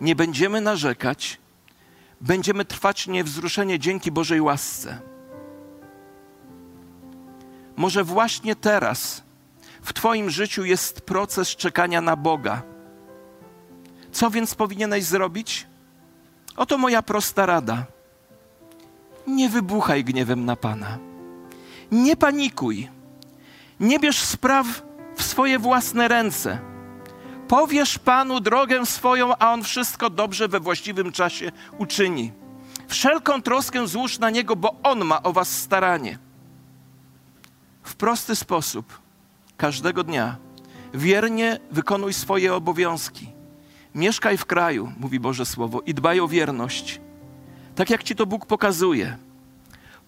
Nie 0.00 0.16
będziemy 0.16 0.60
narzekać, 0.60 1.38
będziemy 2.20 2.64
trwać 2.64 3.06
niewzruszenie 3.06 3.78
dzięki 3.78 4.12
Bożej 4.12 4.40
łasce. 4.40 5.00
Może 7.76 8.04
właśnie 8.04 8.56
teraz 8.56 9.22
w 9.82 9.92
Twoim 9.92 10.30
życiu 10.30 10.64
jest 10.64 11.00
proces 11.00 11.48
czekania 11.48 12.00
na 12.00 12.16
Boga. 12.16 12.62
Co 14.12 14.30
więc 14.30 14.54
powinieneś 14.54 15.04
zrobić? 15.04 15.66
Oto 16.56 16.78
moja 16.78 17.02
prosta 17.02 17.46
rada. 17.46 17.84
Nie 19.26 19.48
wybuchaj 19.48 20.04
gniewem 20.04 20.44
na 20.44 20.56
Pana. 20.56 20.98
Nie 21.92 22.16
panikuj. 22.16 22.88
Nie 23.80 23.98
bierz 23.98 24.18
spraw 24.18 24.66
w 25.16 25.22
swoje 25.22 25.58
własne 25.58 26.08
ręce. 26.08 26.69
Powiesz 27.50 27.98
Panu 27.98 28.40
drogę 28.40 28.86
swoją, 28.86 29.36
a 29.38 29.52
On 29.52 29.62
wszystko 29.62 30.10
dobrze 30.10 30.48
we 30.48 30.60
właściwym 30.60 31.12
czasie 31.12 31.52
uczyni. 31.78 32.32
Wszelką 32.88 33.42
troskę 33.42 33.86
złóż 33.86 34.18
na 34.18 34.30
Niego, 34.30 34.56
bo 34.56 34.74
On 34.82 35.04
ma 35.04 35.22
o 35.22 35.32
Was 35.32 35.58
staranie. 35.58 36.18
W 37.82 37.94
prosty 37.94 38.36
sposób, 38.36 38.98
każdego 39.56 40.04
dnia, 40.04 40.36
wiernie 40.94 41.58
wykonuj 41.70 42.12
swoje 42.12 42.54
obowiązki. 42.54 43.32
Mieszkaj 43.94 44.36
w 44.36 44.46
kraju, 44.46 44.92
mówi 45.00 45.20
Boże 45.20 45.46
Słowo, 45.46 45.80
i 45.80 45.94
dbaj 45.94 46.20
o 46.20 46.28
wierność, 46.28 47.00
tak 47.74 47.90
jak 47.90 48.02
Ci 48.02 48.16
to 48.16 48.26
Bóg 48.26 48.46
pokazuje. 48.46 49.16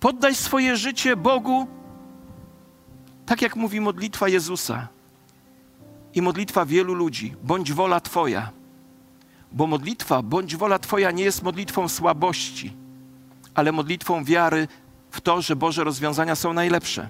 Poddaj 0.01 0.34
swoje 0.34 0.76
życie 0.76 1.16
Bogu, 1.16 1.66
tak 3.26 3.43
jak 3.43 3.57
mówi 3.57 3.80
modlitwa 3.80 4.28
Jezusa 4.28 4.88
i 6.15 6.23
modlitwa 6.23 6.67
wielu 6.67 6.95
ludzi. 6.95 7.35
Bądź 7.43 7.73
wola 7.73 8.01
Twoja. 8.01 8.51
Bo 9.53 9.67
modlitwa, 9.67 10.23
bądź 10.23 10.57
wola 10.57 10.79
Twoja 10.79 11.11
nie 11.11 11.25
jest 11.25 11.43
modlitwą 11.43 11.89
słabości, 11.89 12.77
ale 13.55 13.73
modlitwą 13.73 14.25
wiary 14.25 14.69
w 15.11 15.21
to, 15.21 15.43
że 15.43 15.57
Boże 15.57 15.85
rozwiązania 15.85 16.35
są 16.35 16.53
najlepsze. 16.53 17.09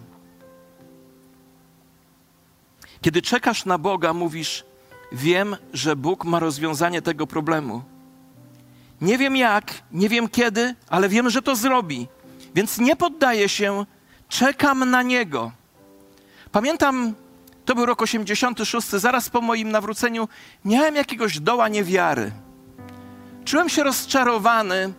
Kiedy 3.01 3.23
czekasz 3.23 3.65
na 3.65 3.79
Boga, 3.79 4.13
mówisz: 4.13 4.65
Wiem, 5.13 5.57
że 5.73 5.97
Bóg 5.97 6.25
ma 6.25 6.39
rozwiązanie 6.39 7.03
tego 7.03 7.27
problemu. 7.27 7.83
Nie 9.01 9.19
wiem 9.19 9.37
jak, 9.37 9.83
nie 9.93 10.09
wiem 10.09 10.29
kiedy, 10.29 10.75
ale 10.89 11.09
wiem, 11.09 11.31
że 11.31 11.43
to 11.43 11.57
zrobi. 11.57 12.09
Więc 12.55 12.79
nie 12.79 12.97
poddaję 12.97 13.49
się, 13.49 13.87
czekam 14.29 14.91
na 14.91 15.03
Niego. 15.03 15.53
Pamiętam, 16.53 17.15
to 17.65 17.75
był 17.75 17.87
rok 17.87 18.03
86, 18.03 18.89
zaraz 18.89 19.31
po 19.31 19.41
moim 19.41 19.71
nawróceniu 19.71 20.29
miałem 20.65 20.95
jakiegoś 20.95 21.41
doła 21.41 21.69
niewiary. 21.69 22.33
Czułem 23.45 23.69
się 23.69 23.83
rozczarowany 23.83 24.93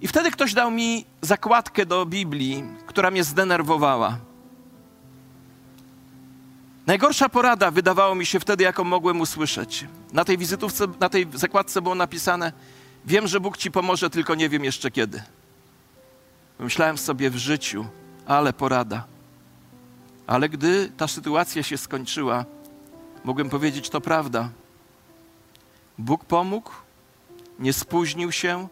i 0.00 0.08
wtedy 0.08 0.30
ktoś 0.30 0.54
dał 0.54 0.70
mi 0.70 1.04
zakładkę 1.22 1.86
do 1.86 2.06
Biblii, 2.06 2.64
która 2.86 3.10
mnie 3.10 3.24
zdenerwowała. 3.24 4.18
Najgorsza 6.86 7.28
porada 7.28 7.70
wydawało 7.70 8.14
mi 8.14 8.26
się 8.26 8.40
wtedy, 8.40 8.64
jaką 8.64 8.84
mogłem 8.84 9.20
usłyszeć. 9.20 9.84
Na 10.12 10.24
tej 10.24 10.38
wizytówce, 10.38 10.86
na 11.00 11.08
tej 11.08 11.26
zakładce 11.34 11.82
było 11.82 11.94
napisane: 11.94 12.52
Wiem, 13.06 13.26
że 13.26 13.40
Bóg 13.40 13.56
ci 13.56 13.70
pomoże, 13.70 14.10
tylko 14.10 14.34
nie 14.34 14.48
wiem 14.48 14.64
jeszcze 14.64 14.90
kiedy. 14.90 15.22
Myślałem 16.58 16.98
sobie 16.98 17.30
w 17.30 17.36
życiu, 17.36 17.86
ale 18.26 18.52
porada. 18.52 19.04
Ale 20.26 20.48
gdy 20.48 20.92
ta 20.96 21.08
sytuacja 21.08 21.62
się 21.62 21.78
skończyła, 21.78 22.44
mogłem 23.24 23.50
powiedzieć: 23.50 23.90
To 23.90 24.00
prawda. 24.00 24.48
Bóg 25.98 26.24
pomógł, 26.24 26.70
nie 27.58 27.72
spóźnił 27.72 28.32
się, 28.32 28.68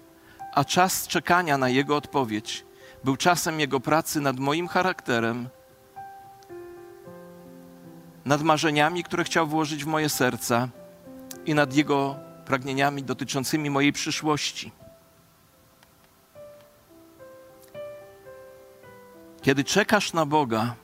a 0.55 0.65
czas 0.65 1.07
czekania 1.07 1.59
na 1.59 1.69
Jego 1.69 1.97
odpowiedź 1.97 2.65
był 3.05 3.17
czasem 3.17 3.61
Jego 3.61 3.81
pracy 3.81 4.21
nad 4.21 4.39
moim 4.39 4.69
charakterem 4.69 5.49
nad 8.25 8.43
marzeniami, 8.43 9.05
które 9.05 9.25
chciał 9.25 9.47
włożyć 9.47 9.85
w 9.85 9.87
moje 9.87 10.09
serca 10.09 10.69
i 11.47 11.55
nad 11.55 11.75
Jego 11.75 12.17
pragnieniami 12.45 13.03
dotyczącymi 13.03 13.71
mojej 13.71 13.93
przyszłości. 13.93 14.73
Kiedy 19.43 19.65
czekasz 19.65 20.13
na 20.13 20.27
Boga, 20.27 20.75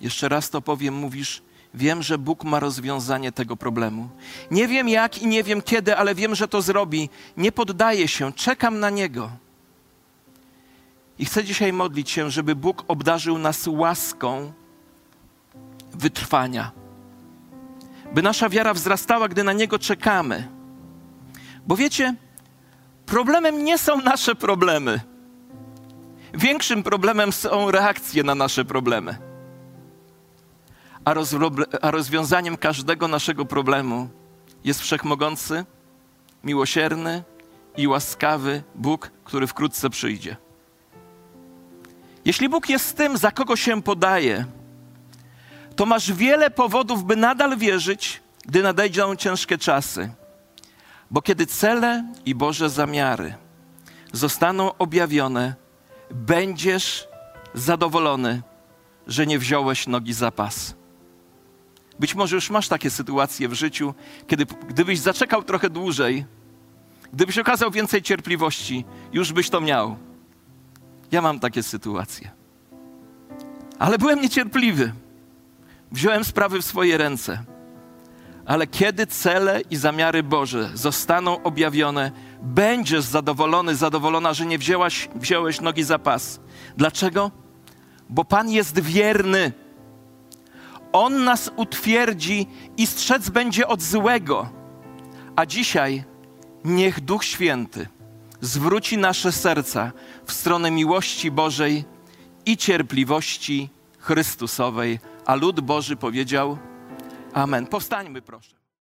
jeszcze 0.00 0.28
raz 0.28 0.50
to 0.50 0.62
powiem, 0.62 0.94
mówisz, 0.94 1.42
wiem, 1.74 2.02
że 2.02 2.18
Bóg 2.18 2.44
ma 2.44 2.60
rozwiązanie 2.60 3.32
tego 3.32 3.56
problemu. 3.56 4.08
Nie 4.50 4.68
wiem 4.68 4.88
jak 4.88 5.22
i 5.22 5.26
nie 5.26 5.42
wiem 5.42 5.62
kiedy, 5.62 5.96
ale 5.96 6.14
wiem, 6.14 6.34
że 6.34 6.48
to 6.48 6.62
zrobi. 6.62 7.10
Nie 7.36 7.52
poddaję 7.52 8.08
się, 8.08 8.32
czekam 8.32 8.80
na 8.80 8.90
Niego. 8.90 9.30
I 11.18 11.24
chcę 11.24 11.44
dzisiaj 11.44 11.72
modlić 11.72 12.10
się, 12.10 12.30
żeby 12.30 12.54
Bóg 12.54 12.84
obdarzył 12.88 13.38
nas 13.38 13.66
łaską, 13.66 14.52
wytrwania. 15.92 16.72
By 18.14 18.22
nasza 18.22 18.48
wiara 18.48 18.74
wzrastała, 18.74 19.28
gdy 19.28 19.44
na 19.44 19.52
Niego 19.52 19.78
czekamy. 19.78 20.48
Bo 21.66 21.76
wiecie, 21.76 22.14
problemem 23.06 23.64
nie 23.64 23.78
są 23.78 24.00
nasze 24.00 24.34
problemy. 24.34 25.00
Większym 26.34 26.82
problemem 26.82 27.32
są 27.32 27.70
reakcje 27.70 28.22
na 28.22 28.34
nasze 28.34 28.64
problemy. 28.64 29.25
A, 31.06 31.14
a 31.80 31.90
rozwiązaniem 31.90 32.56
każdego 32.56 33.08
naszego 33.08 33.44
problemu 33.44 34.08
jest 34.64 34.80
wszechmogący, 34.80 35.64
miłosierny 36.44 37.24
i 37.76 37.88
łaskawy 37.88 38.62
Bóg, 38.74 39.10
który 39.24 39.46
wkrótce 39.46 39.90
przyjdzie. 39.90 40.36
Jeśli 42.24 42.48
Bóg 42.48 42.68
jest 42.68 42.96
tym, 42.96 43.16
za 43.16 43.30
kogo 43.30 43.56
się 43.56 43.82
podaje, 43.82 44.44
to 45.76 45.86
masz 45.86 46.12
wiele 46.12 46.50
powodów, 46.50 47.04
by 47.04 47.16
nadal 47.16 47.58
wierzyć, 47.58 48.22
gdy 48.44 48.62
nadejdą 48.62 49.16
ciężkie 49.16 49.58
czasy. 49.58 50.10
Bo 51.10 51.22
kiedy 51.22 51.46
cele 51.46 52.04
i 52.24 52.34
Boże 52.34 52.70
zamiary 52.70 53.34
zostaną 54.12 54.78
objawione, 54.78 55.54
będziesz 56.10 57.08
zadowolony, 57.54 58.42
że 59.06 59.26
nie 59.26 59.38
wziąłeś 59.38 59.86
nogi 59.86 60.12
za 60.12 60.30
pas. 60.30 60.74
Być 62.00 62.14
może 62.14 62.36
już 62.36 62.50
masz 62.50 62.68
takie 62.68 62.90
sytuacje 62.90 63.48
w 63.48 63.52
życiu, 63.52 63.94
kiedy 64.26 64.46
gdybyś 64.68 64.98
zaczekał 64.98 65.42
trochę 65.42 65.70
dłużej, 65.70 66.24
gdybyś 67.12 67.38
okazał 67.38 67.70
więcej 67.70 68.02
cierpliwości, 68.02 68.84
już 69.12 69.32
byś 69.32 69.50
to 69.50 69.60
miał. 69.60 69.96
Ja 71.12 71.22
mam 71.22 71.40
takie 71.40 71.62
sytuacje. 71.62 72.30
Ale 73.78 73.98
byłem 73.98 74.20
niecierpliwy. 74.20 74.92
Wziąłem 75.92 76.24
sprawy 76.24 76.62
w 76.62 76.64
swoje 76.64 76.98
ręce. 76.98 77.44
Ale 78.46 78.66
kiedy 78.66 79.06
cele 79.06 79.60
i 79.70 79.76
zamiary 79.76 80.22
Boże 80.22 80.70
zostaną 80.74 81.42
objawione, 81.42 82.12
będziesz 82.42 83.04
zadowolony, 83.04 83.76
zadowolona, 83.76 84.34
że 84.34 84.46
nie 84.46 84.58
wzięłaś, 84.58 85.08
wziąłeś 85.14 85.60
nogi 85.60 85.82
za 85.82 85.98
pas. 85.98 86.40
Dlaczego? 86.76 87.30
Bo 88.08 88.24
Pan 88.24 88.50
jest 88.50 88.80
wierny. 88.80 89.52
On 90.96 91.24
nas 91.24 91.50
utwierdzi 91.56 92.46
i 92.76 92.86
strzec 92.86 93.30
będzie 93.30 93.68
od 93.68 93.82
złego. 93.82 94.48
A 95.36 95.46
dzisiaj 95.46 96.04
niech 96.64 97.00
Duch 97.00 97.24
Święty 97.24 97.88
zwróci 98.40 98.98
nasze 98.98 99.32
serca 99.32 99.92
w 100.24 100.32
stronę 100.32 100.70
miłości 100.70 101.30
Bożej 101.30 101.84
i 102.46 102.56
cierpliwości 102.56 103.70
Chrystusowej. 103.98 104.98
A 105.26 105.34
lud 105.34 105.60
Boży 105.60 105.96
powiedział: 105.96 106.58
Amen. 107.32 107.66
Powstańmy, 107.66 108.22
proszę. 108.22 108.55